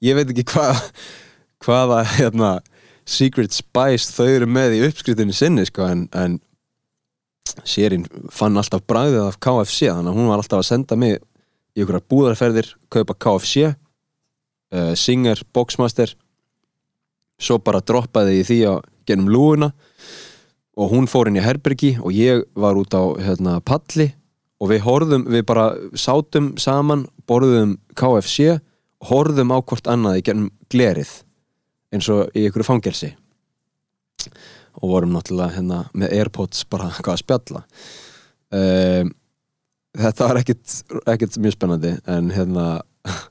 [0.01, 0.81] ég veit ekki hvað
[1.63, 2.51] hvaða hérna
[3.09, 6.39] Secret Spice þau eru með í uppskriftinu sinni sko en, en
[7.67, 11.17] sérinn fann alltaf bræðið af KFC þannig að hún var alltaf að senda mig
[11.73, 16.13] í okkur búðarferðir, kaupa KFC uh, Singer, Boxmaster
[17.41, 18.73] svo bara droppaði ég því á
[19.09, 19.73] genum lúuna
[20.79, 24.13] og hún fór inn í Herbergi og ég var út á hérna, palli
[24.63, 28.61] og við horfðum, við bara sátum saman, borðum KFC
[29.09, 31.22] horfðum á hvort annað í genum glerið
[31.93, 33.11] eins og í ykkur fangelsi.
[34.81, 37.63] Og vorum náttúrulega hérna, með Airpods bara hvað að spjalla.
[38.53, 39.13] Um,
[39.97, 40.79] þetta var ekkit,
[41.15, 42.67] ekkit mjög spennandi en hérna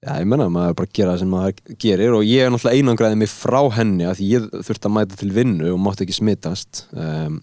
[0.00, 2.14] Já, ég menna, maður bara gera það sem maður gerir.
[2.16, 5.74] Og ég er náttúrulega einangraðið mig frá henni að ég þurfti að mæta til vinnu
[5.74, 7.36] og mátti ekki smittast um,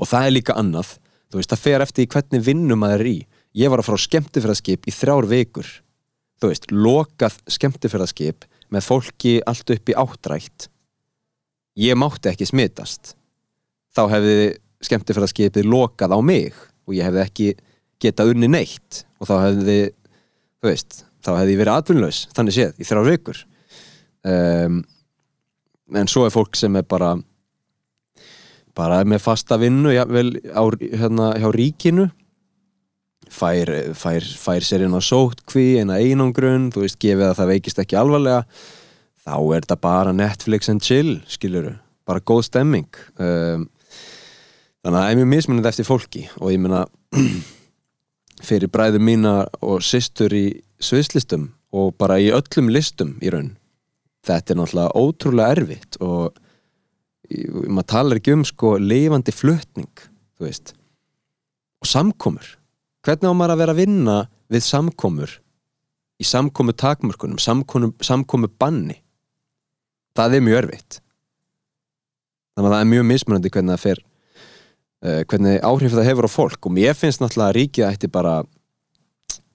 [0.00, 0.94] og það er líka annað.
[1.28, 3.18] Þú veist, það fer eftir hvernig vinnu maður er í.
[3.60, 5.68] Ég var að frá skemmtifræðskip í þrjár vikur.
[6.40, 10.68] Þú veist, lokað skemmtifræðskip með fólki allt upp í áttrækt
[11.80, 13.14] ég mátti ekki smittast
[13.96, 14.36] þá hefði
[14.84, 16.56] skemmtifræðskipið lokað á mig
[16.86, 17.48] og ég hefði ekki
[18.00, 19.04] getað unni neitt.
[19.20, 19.78] Og þá hefði,
[20.60, 23.42] þú veist þá hefði ég verið atvinnlaus, þannig séð, í þrjár vikur.
[24.30, 24.78] Um,
[25.96, 27.14] en svo er fólk sem er bara
[28.76, 32.06] bara með fasta vinnu ja, vel, á, hérna, hjá ríkinu
[33.30, 37.82] fær, fær, fær sér inn á sótkví, eina einangrun þú veist, gefið að það veikist
[37.82, 38.42] ekki alvarlega
[39.20, 41.76] þá er þetta bara Netflix and chill, skiluru
[42.08, 42.88] bara góð stemming.
[43.22, 43.68] Um,
[44.80, 46.84] þannig að það er mjög mismunandi eftir fólki og ég menna
[48.48, 50.44] fyrir bræður mína og sýstur í
[50.80, 53.52] sviðslistum og bara í öllum listum í raun
[54.26, 56.38] þetta er náttúrulega ótrúlega erfitt og
[57.70, 60.74] maður talar ekki um sko leifandi flutning þú veist
[61.80, 62.56] og samkomur
[63.06, 64.16] hvernig á maður að vera að vinna
[64.50, 65.36] við samkomur
[66.20, 68.98] í samkomu takmörkunum samkomu, samkomu banni?
[70.16, 71.00] Það er mjög erfitt.
[72.54, 76.30] Þannig að það er mjög mismunandi hvernig það fer uh, hvernig áhrif það hefur á
[76.30, 76.66] fólk.
[76.66, 78.40] Og mér finnst náttúrulega að ríkið ætti bara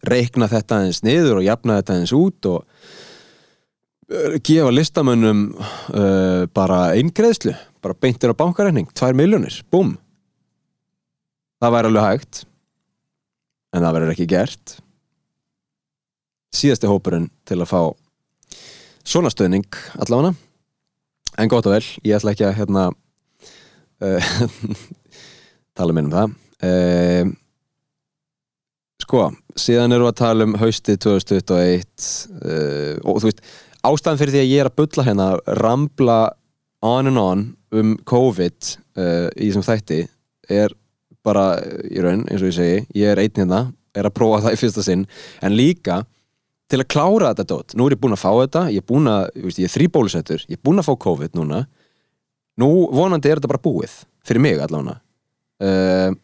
[0.05, 6.81] reikna þetta eins niður og jafna þetta eins út og uh, gefa listamönnum uh, bara
[6.95, 7.55] eingreðslu
[7.85, 9.93] bara beintir á bankarækning, 2 miljónir búm
[11.61, 12.43] það væri alveg hægt
[13.75, 14.75] en það verður ekki gert.
[16.55, 17.81] Síðasti hópurinn til að fá
[19.05, 19.67] svona stöðning
[19.99, 20.35] allavega.
[21.35, 22.85] En gott og vel, ég ætla ekki að hérna
[24.05, 24.29] uh,
[25.77, 26.37] tala minn um það.
[26.63, 27.33] Uh,
[29.05, 29.27] Sko,
[29.59, 32.05] síðan eru að tala um haustið 2021
[32.39, 33.43] uh, og þú veist,
[33.85, 35.27] ástæðan fyrir því að ég er að bylla hérna,
[35.59, 36.19] rambla
[36.85, 37.43] on and on
[37.75, 39.99] um COVID í þessum þætti
[40.53, 40.73] er
[41.25, 41.45] bara
[41.89, 43.61] í raun, eins og ég segi ég er einn hérna,
[43.95, 45.07] er að prófa það í fyrsta sinn
[45.43, 46.03] en líka
[46.71, 49.09] til að klára þetta dót, nú er ég búin að fá þetta ég er búin
[49.09, 51.65] að, ég, ég er þrý bólusettur ég er búin að fá COVID núna
[52.61, 53.93] nú vonandi er þetta bara búið,
[54.25, 54.99] fyrir mig allavega.
[55.55, 56.15] Uh,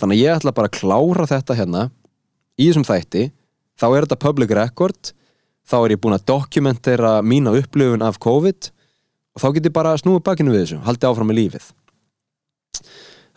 [0.00, 1.82] þannig að ég ætla bara að klára þetta hérna
[2.56, 3.26] í þessum þætti
[3.78, 5.12] þá er þetta public record
[5.68, 8.70] þá er ég búin að dokumentera mína upplöfun af COVID
[9.36, 11.68] og þá get ég bara snúið bakinu við þessu haldið áfram með lífið.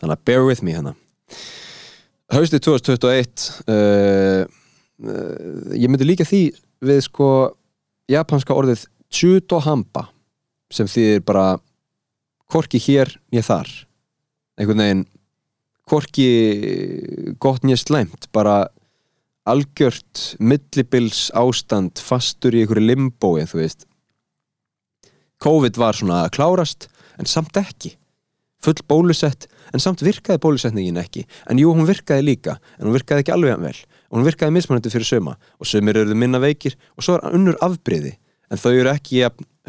[0.00, 0.96] Þannig að bear with me hérna
[2.32, 6.44] haustið 2021 uh, uh, ég myndi líka því
[6.82, 7.28] við sko
[8.10, 10.08] japanska orðið chutohamba
[10.72, 11.46] sem þýðir bara
[12.52, 13.68] korki hér ég þar.
[14.60, 15.04] Einhvern veginn
[15.88, 16.28] korki
[17.40, 18.66] gott nýja sleimt bara
[19.48, 23.86] algjört millibils ástand fastur í einhverju limbói þú veist.
[25.42, 27.96] COVID var svona að klárast en samt ekki.
[28.62, 31.24] Full bólusett en samt virkaði bólusetningin ekki.
[31.50, 33.76] En jú hún virkaði líka en hún virkaði ekki alveg vel.
[34.10, 37.58] Og hún virkaði mismunandi fyrir söma og sömur eru minna veikir og svo er unnur
[37.64, 38.14] afbreyði
[38.52, 39.24] en þau eru ekki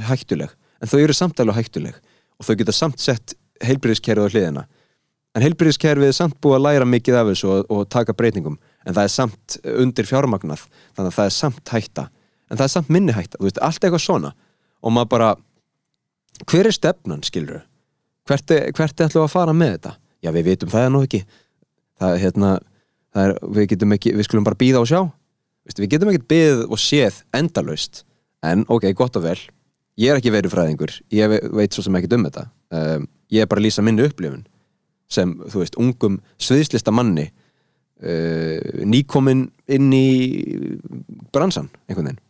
[0.09, 0.51] hættuleg.
[0.83, 1.99] En þau eru samt alveg hættuleg.
[2.39, 4.65] Og þau geta samt sett heilbyrðiskerfið á hliðina.
[5.33, 8.59] En heilbyrðiskerfið er samt búið að læra mikið af þessu og, og taka breytingum.
[8.85, 10.67] En það er samt undir fjármagnað.
[10.93, 12.07] Þannig að það er samt hætta.
[12.51, 14.33] En það er samt minni hætta, þú veist, allt eitthvað svona.
[14.83, 15.29] Og maður bara
[16.49, 17.63] hver er stefnan, skilur
[18.29, 19.95] hvert er, hvert er ætlum að fara með þetta?
[20.23, 21.23] Já, við vitum það er nú ekki.
[21.99, 22.53] Það hérna,
[23.13, 25.01] það er, við getum ekki við skulum bara býða og sjá.
[25.63, 28.03] Vist, við getum ekki býð og séð endalaust.
[28.43, 29.37] En ok, gott og vel.
[29.99, 32.47] Ég er ekki verið fræðingur, ég veit svo sem ekki um þetta.
[32.73, 34.41] Um, ég er bara að lýsa minni upplifun
[35.13, 37.27] sem, þú veist, ungum sviðslista manni
[38.01, 38.57] uh,
[38.89, 40.07] nýkominn inn í
[41.35, 42.21] bransan, einhvern veginn.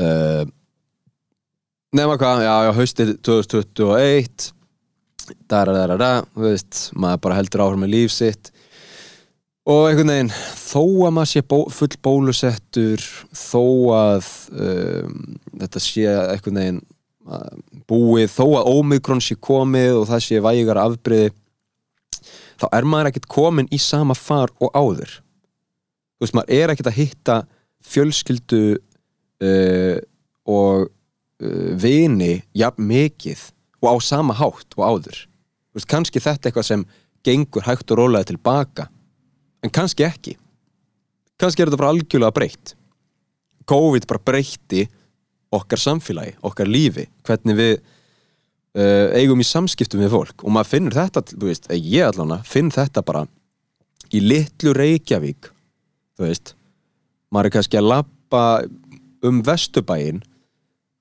[0.00, 0.44] Uh,
[1.90, 4.44] Nefna hvað, já, já, haustið 2021
[5.50, 8.50] Dara, dara, dara, þú veist maður bara heldur áhrum með líf sitt.
[9.66, 13.02] Og einhvern veginn þó að maður sé bó, full bólusettur
[13.34, 13.62] þó
[13.96, 15.16] að um,
[15.64, 16.78] þetta sé einhvern veginn
[17.26, 17.58] uh,
[17.90, 21.34] búið, þó að ómikrón sé komið og það sé vægar afbreiði
[22.62, 25.18] þá er maður ekkert komin í sama far og áður.
[26.14, 27.42] Þú veist, maður er ekkert að hitta
[27.90, 29.98] fjölskyldu uh,
[30.46, 30.90] og
[31.40, 33.42] vini jafn mikið
[33.80, 35.22] og á sama hátt og áður.
[35.74, 36.84] Veist, kannski þetta eitthvað sem
[37.24, 38.88] gengur hægt og rólaði tilbaka
[39.64, 40.36] en kannski ekki.
[41.40, 42.74] Kannski er þetta bara algjörlega breytt.
[43.70, 44.86] COVID bara breytti
[45.54, 50.44] okkar samfélagi, okkar lífi hvernig við uh, eigum í samskiptum við fólk.
[50.44, 53.24] Og maður finnur þetta, veist, ég allavega finn þetta bara
[54.10, 55.50] í litlu Reykjavík
[56.18, 56.54] þú veist.
[57.30, 58.44] Maður er kannski að lappa
[59.26, 60.20] um Vesturbæin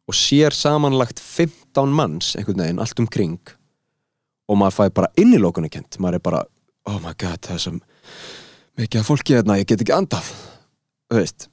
[0.09, 3.37] og sér samanlagt 15 manns einhvern veginn, allt um kring
[4.49, 6.43] og maður fæði bara inn í lókunni kent maður er bara,
[6.89, 7.75] oh my god það er svo
[8.79, 10.29] mikið að fólki hérna, ég get ekki andað.
[11.09, 11.47] Þú veist.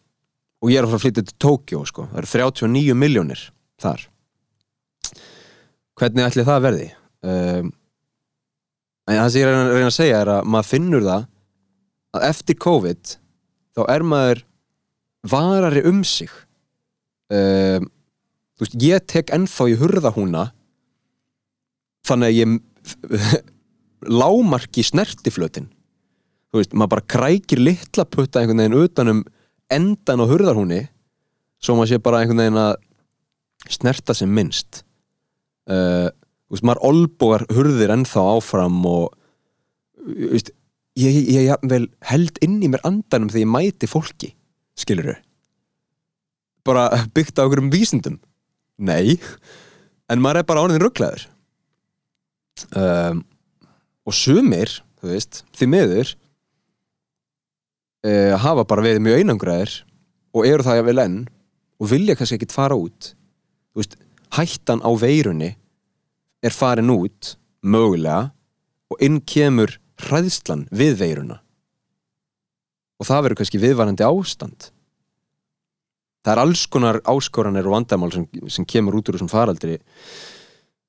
[0.62, 2.06] Og ég er að fara að flytja til Tókjó sko.
[2.12, 3.42] Það eru 39 miljónir
[3.82, 4.06] þar.
[5.96, 6.88] Hvernig ætli það verði?
[7.26, 7.70] Um,
[9.06, 11.26] en það sem ég að reyna að segja er að maður finnur það
[12.16, 13.14] að eftir COVID
[13.76, 14.42] þá er maður
[15.26, 16.32] varari um sig.
[17.32, 17.88] Um,
[18.56, 20.48] þú veist, ég tek ennþá í hurða húna
[22.06, 23.46] þannig að ég
[24.20, 25.70] lámarki snertiflötin.
[26.50, 29.22] Þú veist, maður bara krækir litla putta einhvern veginn utanum
[29.72, 30.84] endan á hurðarhúni
[31.58, 32.74] svo maður sé bara einhvern veginn að
[33.72, 34.84] snerta sem minnst.
[35.66, 36.12] Uh,
[36.46, 39.16] þú veist, maður olbogar hurðir ennþá áfram og
[40.06, 40.52] þú veist,
[40.96, 44.32] ég, ég, ég vel held inn í mér andanum þegar ég mæti fólki
[44.78, 45.22] skilur þau
[46.66, 48.16] bara byggt á okkur um vísindum
[48.76, 49.16] nei,
[50.10, 51.26] en maður er bara áninn rugglaður
[52.76, 53.22] um,
[54.06, 56.12] og sumir þú veist, því miður
[58.06, 59.78] uh, hafa bara verið mjög einangraðir
[60.36, 61.18] og eru það vel enn
[61.76, 63.12] og vilja kannski ekkit fara út.
[63.72, 63.96] Þú veist,
[64.36, 65.52] hættan á veirunni
[66.44, 67.34] er farin út
[67.64, 68.30] mögulega
[68.92, 71.40] og inn kemur hræðslan við veiruna.
[72.96, 74.70] Og það verður kannski viðvarandi ástand
[76.26, 79.78] það er alls konar áskoranir og vandamál sem, sem kemur út úr þessum faraldri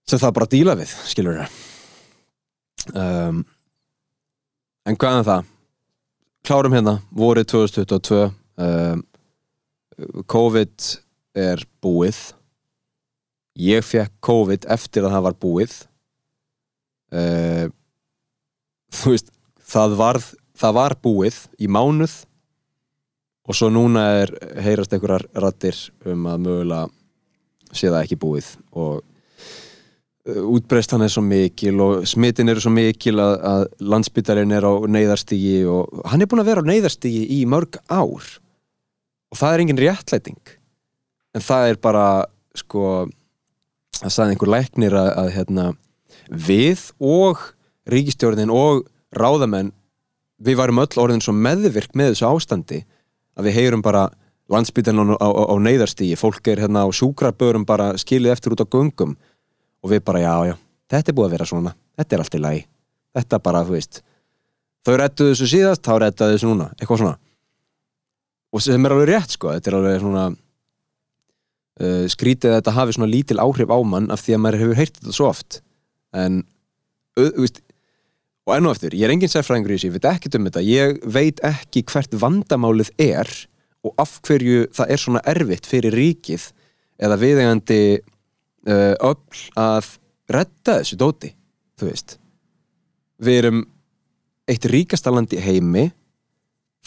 [0.07, 3.43] sem það bara díla við, skilur það um,
[4.87, 5.53] en hvað er það?
[6.47, 8.19] Klárum hérna, vorið 2022
[8.63, 9.03] um,
[10.29, 10.89] COVID
[11.37, 12.19] er búið.
[13.57, 15.75] Ég fekk COVID eftir að það var búið.
[17.11, 17.67] Uh,
[18.93, 19.33] þú veist
[19.67, 22.21] það, varð, það var búið í mánuð
[23.47, 24.33] og svo núna er
[24.63, 26.87] heyrast einhverjar rattir um að mögulega
[27.71, 28.49] sé það ekki búið.
[28.75, 34.55] Og uh, útbreyst hann er svo mikil og smitin eru svo mikil að, að landsbytarinn
[34.57, 38.27] er á neyðarstígi og hann er búin að vera á neyðarstígi í mörg ár.
[39.31, 40.41] Og það er engin réttlæting.
[41.35, 42.07] En það er bara
[42.57, 43.07] sko
[44.01, 45.65] það sagði einhver læknir að, að hérna,
[46.27, 47.41] við og
[47.87, 49.71] ríkistjórnin og ráðamenn
[50.43, 52.81] við varum öll orðin svo meðvirk með þessu ástandi
[53.37, 54.07] að við heyrum bara
[54.51, 58.67] landsbytjan á, á, á neyðarstígi fólk er hérna á sjúkrabörum bara skilið eftir út á
[58.67, 59.15] gungum
[59.83, 60.55] og við bara já já,
[60.91, 61.75] þetta er búið að vera svona.
[61.97, 62.65] Þetta er allt í lagi,
[63.17, 64.01] þetta bara þú veist,
[64.85, 67.17] þau rettu þessu síðast þá rettu þessu núna, eitthvað svona.
[68.55, 72.95] Og sem er alveg rétt sko þetta er alveg svona uh, skrítið að þetta hafi
[72.95, 75.61] svona lítil áhrif á mann af því að maður hefur heyrt þetta svo oft.
[76.15, 76.43] En,
[77.19, 77.61] þú veist
[78.47, 80.63] og enn og eftir, ég er enginn sérfræðingur í þessu, ég veit ekki um þetta.
[80.63, 83.31] Ég veit ekki hvert vandamálið er
[83.85, 86.47] og af hverju það er svona erfitt fyrir ríkið
[87.03, 89.91] eða viðegandi uh, öll að
[90.31, 91.33] redda þessu dóti
[91.77, 92.17] þú veist.
[93.21, 93.63] Við erum
[94.47, 95.89] eitt ríkasta land í heimi.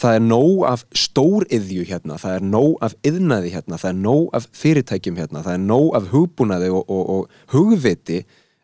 [0.01, 4.31] Það er nóg af stóriðju hérna, það er nóg af yðnaði hérna, það er nóg
[4.33, 8.23] af fyrirtækjum hérna, það er nóg af hugbúnaði og, og, og hugviti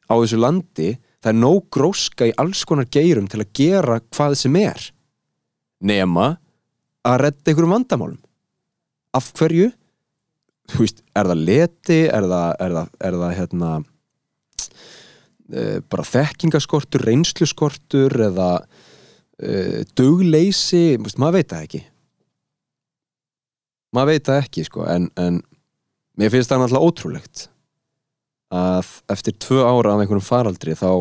[0.09, 4.37] á þessu landi, það er nóg gróska í alls konar geirum til að gera hvað
[4.41, 4.89] sem er.
[5.81, 6.35] Nema
[7.07, 8.21] að redda einhverjum vandamálum.
[9.17, 9.71] Af hverju?
[10.75, 13.69] Veist, er það leti er það, er það, er það hérna
[15.47, 20.97] e, bara þekkingaskortur reynsluskortur eða uh, dugleysi?
[20.99, 21.83] Veist, maður veit það ekki.
[23.95, 25.39] Maður veit það ekki sko en, en
[26.19, 27.47] mér finnst það náttúrulega ótrúlegt
[28.53, 30.91] að eftir tvö ára af einhverjum faraldri þá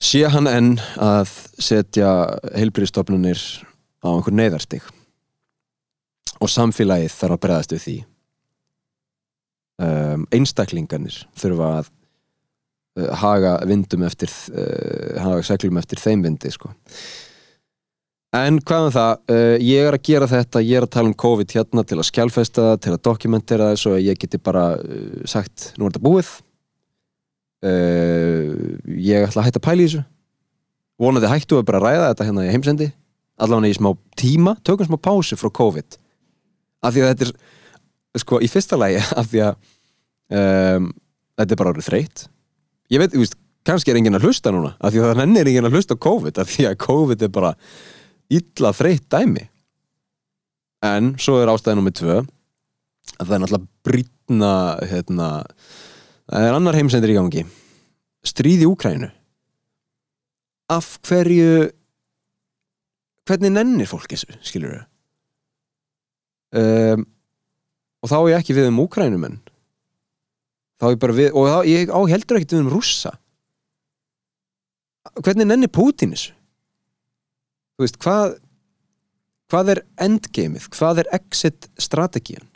[0.00, 2.12] sé hann enn að setja
[2.56, 3.42] heilbyrjastofnunir
[4.00, 4.86] á einhver neyðarstig
[6.40, 7.96] og samfélagið þarf að bregðast við því
[9.84, 16.72] um, einstaklingarnir þurfa að uh, haga vindum eftir uh, haga seglum eftir þeim vindi sko.
[18.38, 21.10] En hvað með um það uh, ég er að gera þetta, ég er að tala
[21.10, 24.40] um COVID hérna til að skjálfesta það, til að dokumentera það svo að ég geti
[24.42, 26.30] bara uh, sagt nú er þetta búið.
[27.60, 30.06] Uh, ég ætla að hætta að pæla í þessu.
[31.00, 32.90] Vonandi hættu að bara ræða þetta hérna í heimsendi
[33.40, 35.98] allavega í smá tíma, tökum smá pásu frá COVID.
[36.84, 39.54] Af því að þetta er sko í fyrsta lægi af því að
[40.36, 40.90] um,
[41.40, 42.26] þetta er bara árið þreytt.
[42.90, 45.50] Ég veit, þú veist, kannski er enginn að hlusta núna af því að það er
[45.52, 47.54] enginn að hlusta COVID af því að COVID er bara
[48.30, 49.46] illa þreytt dæmi.
[50.86, 52.18] En svo er ástæðið nummið tvö.
[53.20, 54.52] Að það er náttúrulega brítna
[54.90, 55.30] hérna,
[56.30, 57.46] það er annar heimsendir í gangi.
[58.26, 59.10] Stríð í Úkrænu
[60.70, 61.70] af hverju
[63.26, 64.84] hvernig nennir fólk þessu, skilur þau
[66.60, 67.06] um,
[68.00, 69.38] og þá er ég ekki við um Úkrænumenn
[70.80, 73.12] þá er ég bara við og þá, ég á heldur ekkert við um rússa.
[75.20, 76.36] Hvernig nenni Putin þessu
[77.80, 78.36] þú veist, hvað
[79.50, 82.46] hvað er endgameið, hvað er exit strategían?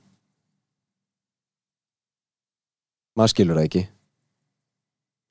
[3.18, 3.84] Maður skilur það ekki.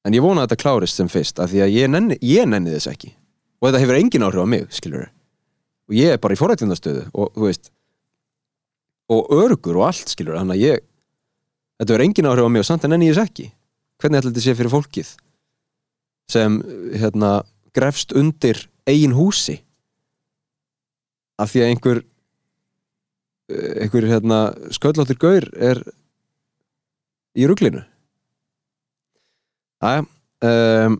[0.03, 2.73] En ég vona að þetta klárist sem fyrst af því að ég nenni, ég nenni
[2.73, 3.13] þess ekki.
[3.61, 5.07] Og þetta hefur engin áhrif á mig, skilur
[5.83, 7.69] og ég er bara í forrættindastöðu og þú veist
[9.11, 10.85] og örgur og allt, skilur þannig að ég
[11.75, 13.49] þetta verður engin áhrif á mig og samt en enn ég þess ekki.
[13.99, 15.11] Hvernig ætla þetta sé fyrir fólkið
[16.31, 16.55] sem
[16.95, 17.31] hérna
[17.75, 19.59] grefst undir eigin húsi
[21.41, 22.03] af því að einhver
[23.53, 24.39] einhver hérna
[24.73, 25.81] skölláttur gaur er
[27.37, 27.83] í rugglinu
[29.83, 30.05] aðja
[30.47, 30.97] um,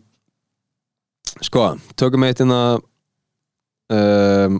[1.43, 1.65] sko,
[1.99, 2.81] tökum eitt inn að
[3.93, 4.59] um,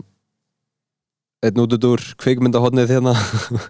[1.44, 3.12] einn út út úr kveikmyndahotnið hérna.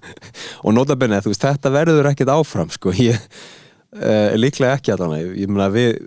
[0.64, 5.32] Og notabenni, þú veist, þetta verður ekkert áfram, sko, ég uh, líklega ekki að þannig,
[5.42, 6.04] ég meina við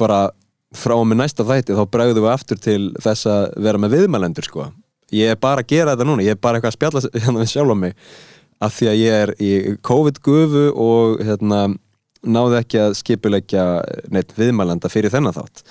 [0.00, 0.28] bara
[0.76, 4.46] frá og með næsta þætti þá bregðum við aftur til þess að vera með viðmælendur,
[4.46, 4.70] sko
[5.14, 7.52] ég er bara að gera þetta núna, ég er bara eitthvað að spjalla hérna við
[7.52, 7.94] sjálf á mig,
[8.60, 9.52] af því að ég er í
[9.86, 11.60] COVID-gufu og hérna
[12.20, 13.64] náðu ekki að skipulegja
[14.12, 15.62] neitt viðmælenda fyrir þennan þátt.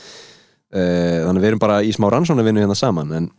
[0.70, 3.30] Uh, þannig við erum bara í smá rannsónavinnu hérna saman, en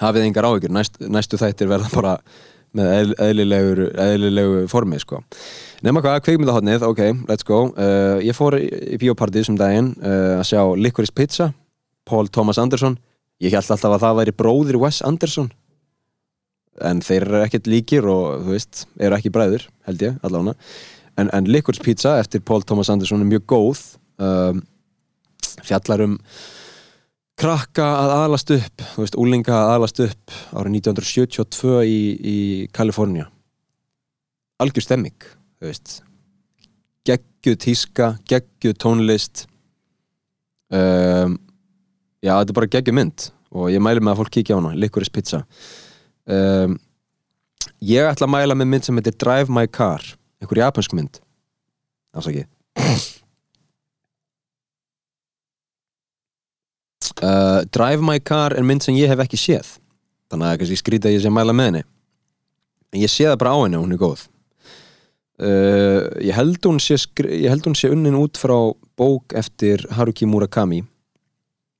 [0.00, 2.16] hafið engar áhyggjur, Næst, næstu þættir verða bara
[2.76, 5.20] með eðlilegu, eðlilegu formi sko.
[5.84, 7.66] Nefna hvað, kveikmyndahotnið, ok, let's go.
[7.76, 11.50] Uh, Ég fór í biopartið sem daginn uh, að sjá Licorice Pizza
[12.08, 12.96] Paul Thomas Anderson
[13.42, 15.50] Ég held alltaf að það væri bróðir Wes Anderson.
[16.82, 20.54] En þeir eru ekkert líkir og þú veist, eru ekki bræður held ég, allavega.
[21.20, 23.82] En, en Licorice Pizza eftir Paul Thomas Anderson er mjög góð.
[24.22, 24.62] Um,
[25.66, 26.16] fjallar um
[27.42, 32.38] krakka að aðlast upp þú veist, úlinga að aðlast upp árið 1972 í, í
[32.76, 33.26] Kalifornia
[34.62, 35.28] algjör stemming
[35.58, 36.00] þú veist.
[37.08, 39.46] Geggjuð tíska, geggjuð tónlist.
[40.72, 41.36] Um,
[42.22, 44.72] já, þetta er bara geggjuð mynd og ég mælu með að fólk kíkja á hana
[44.78, 45.42] Licorice Pizza.
[46.24, 46.78] Um,
[47.84, 50.04] ég ætla að mæla með mynd sem heitir Drive My Car
[50.42, 51.20] einhver japansk mynd.
[52.16, 52.48] Afsakið.
[57.22, 59.76] Uh, Drive My Car er mynd sem ég hef ekki séð
[60.32, 61.82] þannig að ég skrýta að ég sé mæla með henni.
[62.92, 64.24] En ég sé það bara á henni og hún er góð.
[65.42, 68.56] Uh, ég held hún sé sé unnin út frá
[68.96, 70.82] bók eftir Haruki Murakami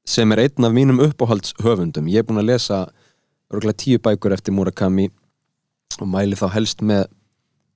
[0.08, 2.10] sem er einn af mínum uppáhaldshöfundum.
[2.10, 2.78] Ég er búin að lesa
[3.52, 5.06] örgulega tíu bækur eftir Murakami
[6.00, 7.02] og mæli þá helst með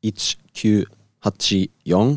[0.06, 0.78] Ichikyu
[1.24, 2.12] Hachi Yong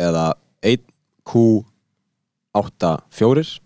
[0.00, 0.26] eða
[0.62, 3.60] 1Q84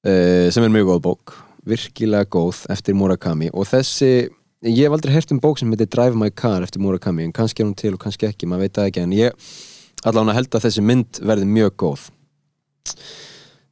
[0.00, 1.34] Uh, sem er mjög góð bók
[1.68, 3.50] virkilega góð eftir Murakami.
[3.52, 4.32] Og þessi,
[4.64, 7.60] ég hef aldrei hert um bók sem heitir Drive My Car eftir Murakami en kannski
[7.60, 9.50] er hún til og kannski ekki, maður veit það ekki en ég
[10.08, 12.06] allavega held að þessi mynd verði mjög góð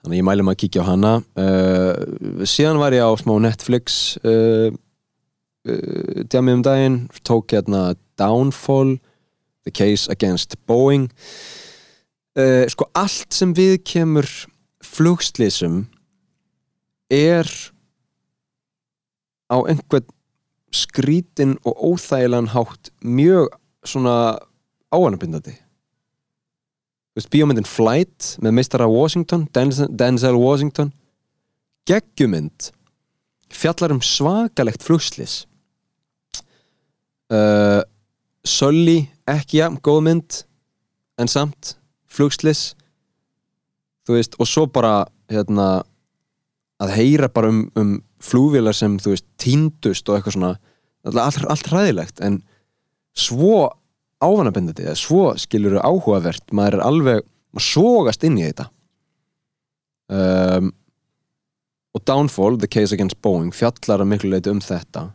[0.02, 1.12] þannig að ég mæli maður að kíkja á hana.
[1.38, 4.70] Uh, síðan var ég á smá Netflix uh,
[5.68, 7.82] uh, djamið um daginn tók hérna
[8.18, 8.98] Downfall
[9.66, 11.10] The Case Against Boeing.
[12.70, 14.28] Sko allt sem við kemur
[14.86, 15.88] flugslýsum
[17.10, 17.48] er
[19.50, 20.06] á einhvern
[20.70, 23.50] skrítin og óþægilegan hátt mjög
[23.82, 24.38] svona
[24.94, 25.56] áanabindandi
[27.26, 30.92] bíómyndin Flight með meistara Washington, Denzel, Washington.
[31.88, 32.70] Geggjumynd
[33.50, 35.46] fjallar um svakalegt flugslis.
[37.32, 37.82] Uh,
[38.46, 40.42] Sully ekki ja, góð mynd
[41.18, 41.74] en samt
[42.08, 42.72] flugslis.
[44.06, 45.82] Þú veist, og svo bara hérna
[46.78, 50.54] að heyra bara um, um flúvilar sem þú veist, tíndust og eitthvað svona.
[51.08, 52.40] Allt, allt hræðilegt en
[53.16, 53.68] svo
[54.24, 57.22] ávanabindandi eða svo skilur áhugavert maður er alveg,
[57.54, 58.68] maður sógast inn í þetta.
[60.08, 60.72] Um,
[61.94, 65.08] og Downfall, The Case Against Boeing fjallar að miklu leiti um þetta.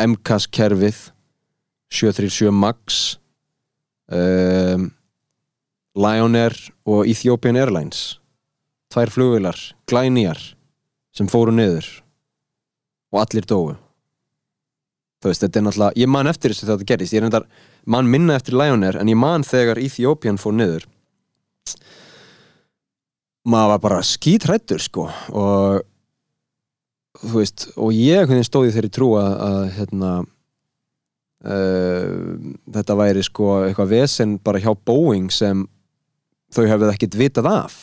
[0.00, 0.98] MCAS kerfið
[1.92, 3.16] 737 MAX
[4.12, 4.90] um,
[5.96, 8.18] Lion Air og Ethiopian Airlines
[8.92, 9.56] tvær flugvilar,
[9.88, 10.38] glænýjar
[11.16, 11.88] sem fóru niður
[13.12, 13.74] og allir dói
[15.22, 17.48] þú veist, þetta er náttúrulega, ég man eftir þessu þegar þetta gerist, ég er reyndar
[17.86, 20.86] man minna eftir Lion Air en ég man þegar Ethiopian fór niður.
[23.46, 25.84] Maður var bara skítrættur sko og
[27.22, 30.12] þú veist, og ég stóði þeirri trú að, að hérna
[31.46, 32.36] uh,
[32.76, 35.64] þetta væri sko eitthvað vesen bara hjá Boeing sem
[36.54, 37.78] þau hefði ekkert vitað af.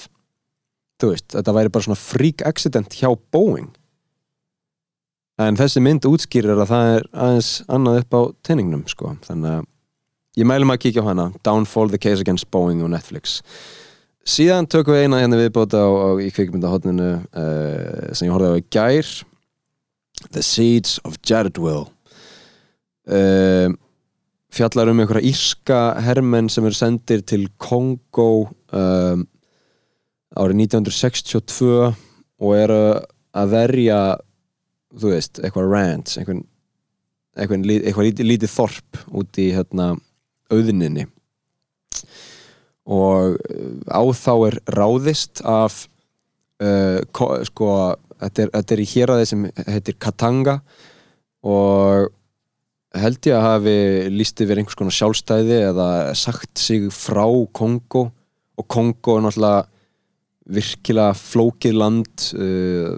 [1.01, 3.71] Þú veist, þetta væri bara svona freak accident hjá Boeing
[5.41, 9.69] en þessi mynd útskýrir að það er aðeins annað upp á tenningnum sko, þannig að
[10.41, 11.29] ég mælum að kíkja á hana.
[11.45, 13.41] Downfall the Case Against Boeing og Netflix.
[14.23, 18.59] Síðan tökum við eina hérna viðbóta á, á, í kvikmyndahotninu uh, sem ég horfði á
[18.61, 19.09] í gær.
[20.31, 21.89] The Seeds of Jaredwill
[23.11, 23.73] uh,
[24.53, 29.25] fjallar um einhverja írska hermenn sem eru sendir til Kongo um,
[30.33, 31.71] árið 1962
[32.43, 32.79] og eru
[33.33, 33.99] að verja
[34.99, 36.43] þú veist, eitthvað ranch eitthvað,
[37.37, 39.93] eitthvað, eitthvað lítið, lítið þorp út í hérna,
[40.53, 41.07] auðninni.
[42.83, 43.37] Og
[43.87, 45.85] á þá er ráðist af
[46.63, 46.99] uh,
[47.47, 47.69] sko
[48.23, 50.57] þetta er, þetta er í héræði sem heitir Katanga
[51.43, 52.11] og
[52.93, 53.77] held ég að hafi
[54.13, 55.87] líst yfir einhvers konar sjálfstæði eða
[56.17, 57.25] sagt sig frá
[57.55, 58.05] Kongo
[58.59, 59.63] og Kongo er náttúrulega
[60.53, 62.95] virkilega flókið land uh,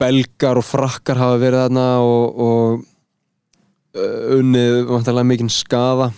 [0.00, 2.82] belgar og frakkar hafa verið þarna og, og
[3.96, 6.10] uh, unnið vantarlega mikinn skaða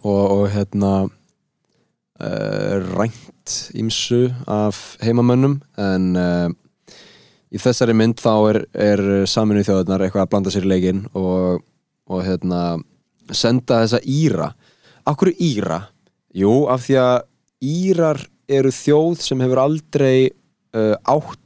[0.00, 6.48] og, og hérna uh, rænt ímsu af heimamönnum en uh,
[7.50, 11.64] í þessari mynd þá er, er saminu þjóðunar eitthvað að blanda sér í leikin og,
[12.10, 12.62] og hérna
[13.30, 14.52] senda þessa Íra
[15.08, 15.80] Akkur Íra?
[16.36, 17.16] Jú, af því að
[17.60, 18.20] Írar
[18.50, 20.30] eru þjóð sem hefur aldrei
[20.76, 21.39] uh, átt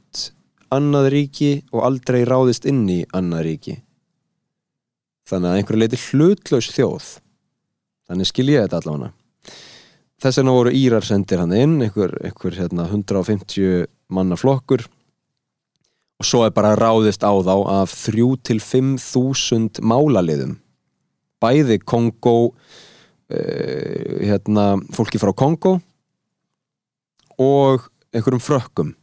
[0.73, 3.75] annað ríki og aldrei ráðist inn í annað ríki.
[5.29, 7.05] Þannig að einhverju leiti hlutlaus þjóð.
[8.05, 9.13] Þannig skil ég þetta allavega.
[10.21, 14.85] Þess vegna voru Írar sendir hann inn einhver, einhver hérna, 150 manna flokkur.
[16.21, 20.55] Og svo er bara ráðist á þá af 3-5 þúsund málaliðum.
[21.43, 22.55] Bæði Kongo uh,
[23.29, 25.79] hérna, fólki frá Kongo
[27.41, 28.93] og einhverjum frökkum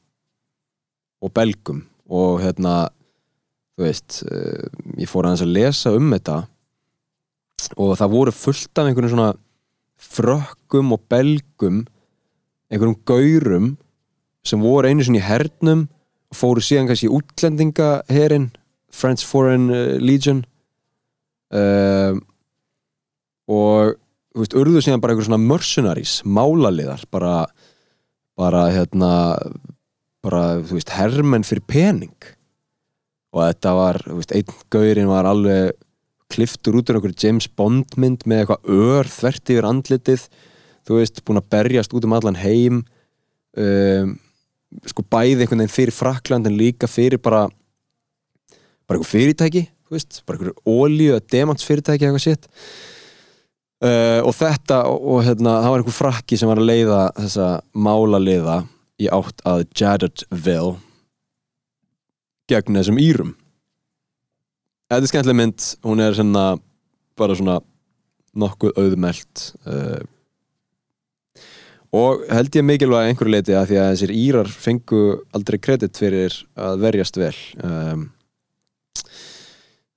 [1.23, 2.91] og belgum og hérna
[3.77, 4.67] þú veist, uh,
[5.01, 6.43] ég fór aðeins að lesa um þetta
[7.79, 9.31] og það voru fullt af einhvern svona
[10.03, 11.83] frökkum og belgum
[12.73, 13.73] einhverjum gaurum
[14.47, 15.87] sem voru einu svona í hernum
[16.33, 18.51] og fóru síðan kannski í útlendingaherin
[18.93, 20.43] French Foreign eh, Legion
[21.55, 22.17] uh,
[23.49, 23.95] og
[24.33, 27.47] þú veist, urðu síðan bara einhver svona mercenaries, málaliðar bara
[28.39, 29.13] bara hérna
[30.23, 32.31] bara, þú veist, hermenn fyrir pening.
[33.33, 35.73] Og þetta var, þú veist, einn gaurin var alveg
[36.33, 40.27] kliftur út af einhverju James Bond mynd með eitthvað ör þvert yfir andlitið
[40.87, 42.83] þú veist, búin að berjast út um allan heim.
[43.53, 44.17] Um,
[44.89, 47.45] sko bæði einhvern veginn fyrir Frakland en líka fyrir bara
[48.89, 52.51] bara einhver fyrirtæki, þú veist bara einhverju ólíu eða demantsfyrirtæki eitthvað sitt
[53.83, 57.47] Uh, og þetta, og, og hérna, það var einhver frakki sem var að leiða þessa
[57.75, 58.61] málaliða
[59.01, 60.77] í átt að Jadetville
[62.51, 63.37] gegn þessum írum.
[64.91, 65.69] Þetta er skemmtileg mynd.
[65.87, 66.47] Hún er svona
[67.19, 67.61] bara svona
[68.39, 70.01] nokkuð auðmelt uh,
[71.93, 75.03] og held ég mikilvæg einhverju leiti að því að þessir Írar fengu
[75.37, 78.07] aldrei kredit fyrir að verjast vel um,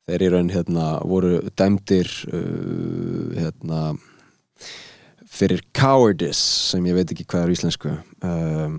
[0.06, 3.86] þeir í raun hérna voru dæmdir uh, hérna
[5.36, 7.94] fyrir cowardice sem ég veit ekki hvað er íslensku.
[8.26, 8.78] Um,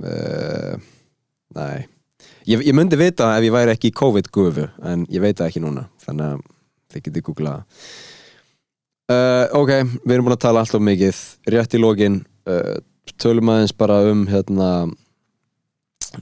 [0.00, 0.76] uh,
[1.56, 1.86] nei.
[2.48, 5.64] Ég, ég myndi vita ef ég væri ekki í COVID-gufu en ég veit það ekki
[5.64, 6.46] núna þannig að
[6.90, 7.82] þið getið googlað.
[9.10, 9.72] Uh, ok,
[10.04, 11.20] við erum búin að tala alltaf mikið.
[11.50, 12.76] Rétt í lógin uh,
[13.20, 14.70] tölum aðeins bara um hérna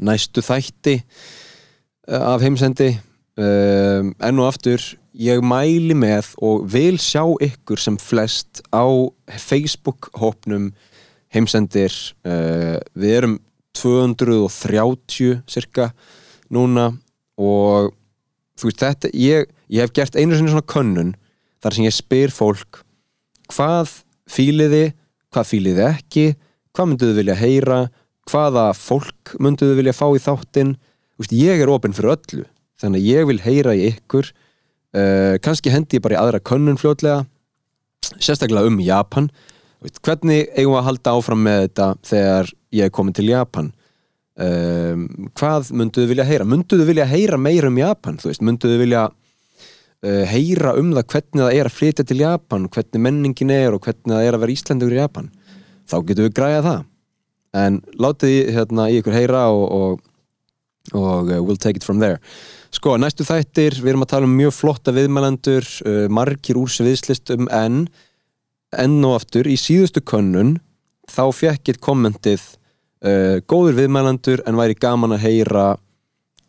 [0.02, 2.94] næstu þætti uh, af heimsendi
[3.38, 4.82] um, enn og aftur
[5.18, 8.86] ég mæli með og vil sjá ykkur sem flest á
[9.26, 10.72] Facebook-hópnum
[11.34, 11.94] heimsendir.
[12.26, 13.38] Uh, við erum
[13.78, 15.92] 230 cirka
[16.50, 16.90] núna
[17.38, 17.94] og
[18.58, 21.14] þú veist þetta ég, ég hef gert einu svona könnun
[21.62, 22.82] þar sem ég spyr fólk
[23.52, 24.90] hvað fíliði
[25.34, 26.26] hvað fíliði ekki
[26.74, 27.80] hvað mynduðu vilja heyra
[28.28, 30.74] hvaða fólk mynduðu vilja fá í þáttinn?
[31.18, 32.46] Veist, ég er ofinn fyrir öllu
[32.82, 34.30] þannig að ég vil heyra í ykkur.
[34.96, 37.26] Uh, kannski hendi ég bara í aðra könnun fljótlega
[38.16, 39.28] sérstaklega um Japan.
[40.02, 43.70] Hvernig eigum við að halda áfram með þetta þegar ég er komin til Japan?
[44.38, 45.06] Um,
[45.38, 46.46] hvað mynduðu vilja heyra?
[46.46, 51.56] Mynduðu vilja heyra meira um Japan veist, mynduðu vilja uh, heyra um það hvernig það
[51.56, 54.94] er að flytja til Japan hvernig menningin er og hvernig það er að vera Íslandur
[54.94, 55.32] í Japan?
[55.90, 56.86] Þá getum við græða það.
[57.58, 60.06] En látið hérna, í ykkur heyra og, og,
[60.94, 62.22] og uh, we'll take it from there
[62.74, 67.48] sko, næstu þættir, við erum að tala um mjög flotta viðmælendur, uh, margir úr sviðslistum
[67.54, 67.86] en
[68.76, 70.58] enn og aftur, í síðustu könnun
[71.08, 72.42] þá fekk ég kommentið
[73.04, 75.66] uh, góður viðmælendur en væri gaman að heyra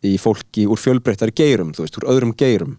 [0.04, 2.78] í fólki úr fjölbreyttari geirum, þú veist, úr öðrum geirum.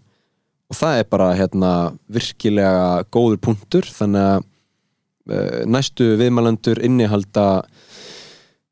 [0.71, 1.71] Og það er bara hérna
[2.09, 4.45] virkilega góður punktur þannig að
[5.33, 7.47] uh, næstu viðmælendur innihalda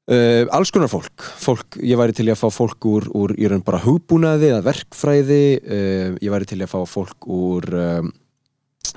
[0.09, 1.21] Uh, alls konar fólk.
[1.37, 5.43] fólk, ég væri til að fá fólk úr, úr í raun bara hugbúnaði eða verkfræði,
[5.61, 8.09] uh, ég væri til að fá fólk úr um,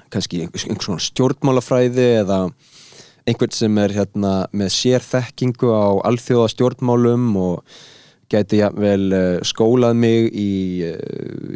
[0.09, 2.39] kannski einhvers svona stjórnmálafræði eða
[3.29, 7.77] einhvern sem er hérna með sérþekkingu á alþjóða stjórnmálum og
[8.33, 10.51] geti vel uh, skólað mig í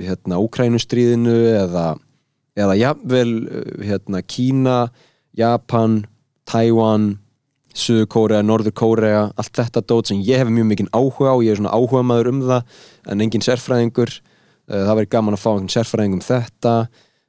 [0.05, 1.95] hérna Úkrænustríðinu eða,
[2.61, 3.31] eða jafnvel
[3.81, 4.81] hérna Kína,
[5.33, 6.03] Japan,
[6.45, 7.15] Taiwan
[7.77, 11.53] Suður Kórea, Norður Kórea allt þetta dót sem ég hef mjög mikinn áhuga á ég
[11.53, 12.79] er svona áhuga maður um það
[13.12, 14.14] en engin sérfræðingur.
[14.66, 16.77] Uh, það væri gaman að fá einhvern sérfræðing um þetta.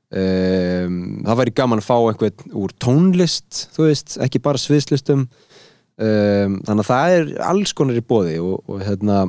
[0.07, 5.25] Það væri gaman að fá einhvern úr tónlist þú veist, ekki bara sviðslistum.
[5.97, 9.25] Um, þannig að það er alls konar í bóði og, og hérna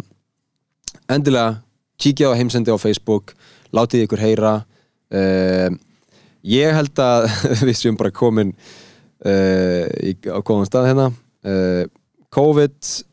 [1.11, 1.57] endilega
[1.99, 3.35] kíkja á heimsendi á Facebook
[3.75, 4.53] látið ykkur heyra.
[6.49, 7.27] Ég held að
[7.67, 8.55] við séum bara komin
[9.25, 11.07] á góðan stað hérna.
[11.43, 11.85] Uh,
[12.35, 13.05] COVID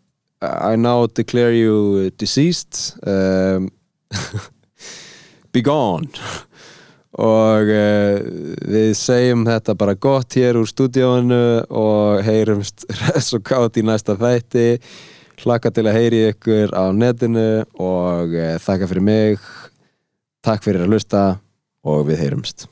[0.41, 2.97] I now declare you deceased.
[3.07, 3.71] Um,
[5.51, 6.09] be gone.
[7.15, 8.19] Og uh,
[8.67, 14.17] við segjum þetta bara gott hér úr stúdíónu og heyrumst res og kátt í næsta
[14.19, 14.67] þætti.
[15.41, 19.49] Hlaka til að heyri ykkur á netinu og þakka fyrir mig.
[20.45, 21.25] Takk fyrir að lusta
[21.85, 22.69] og við heyrumst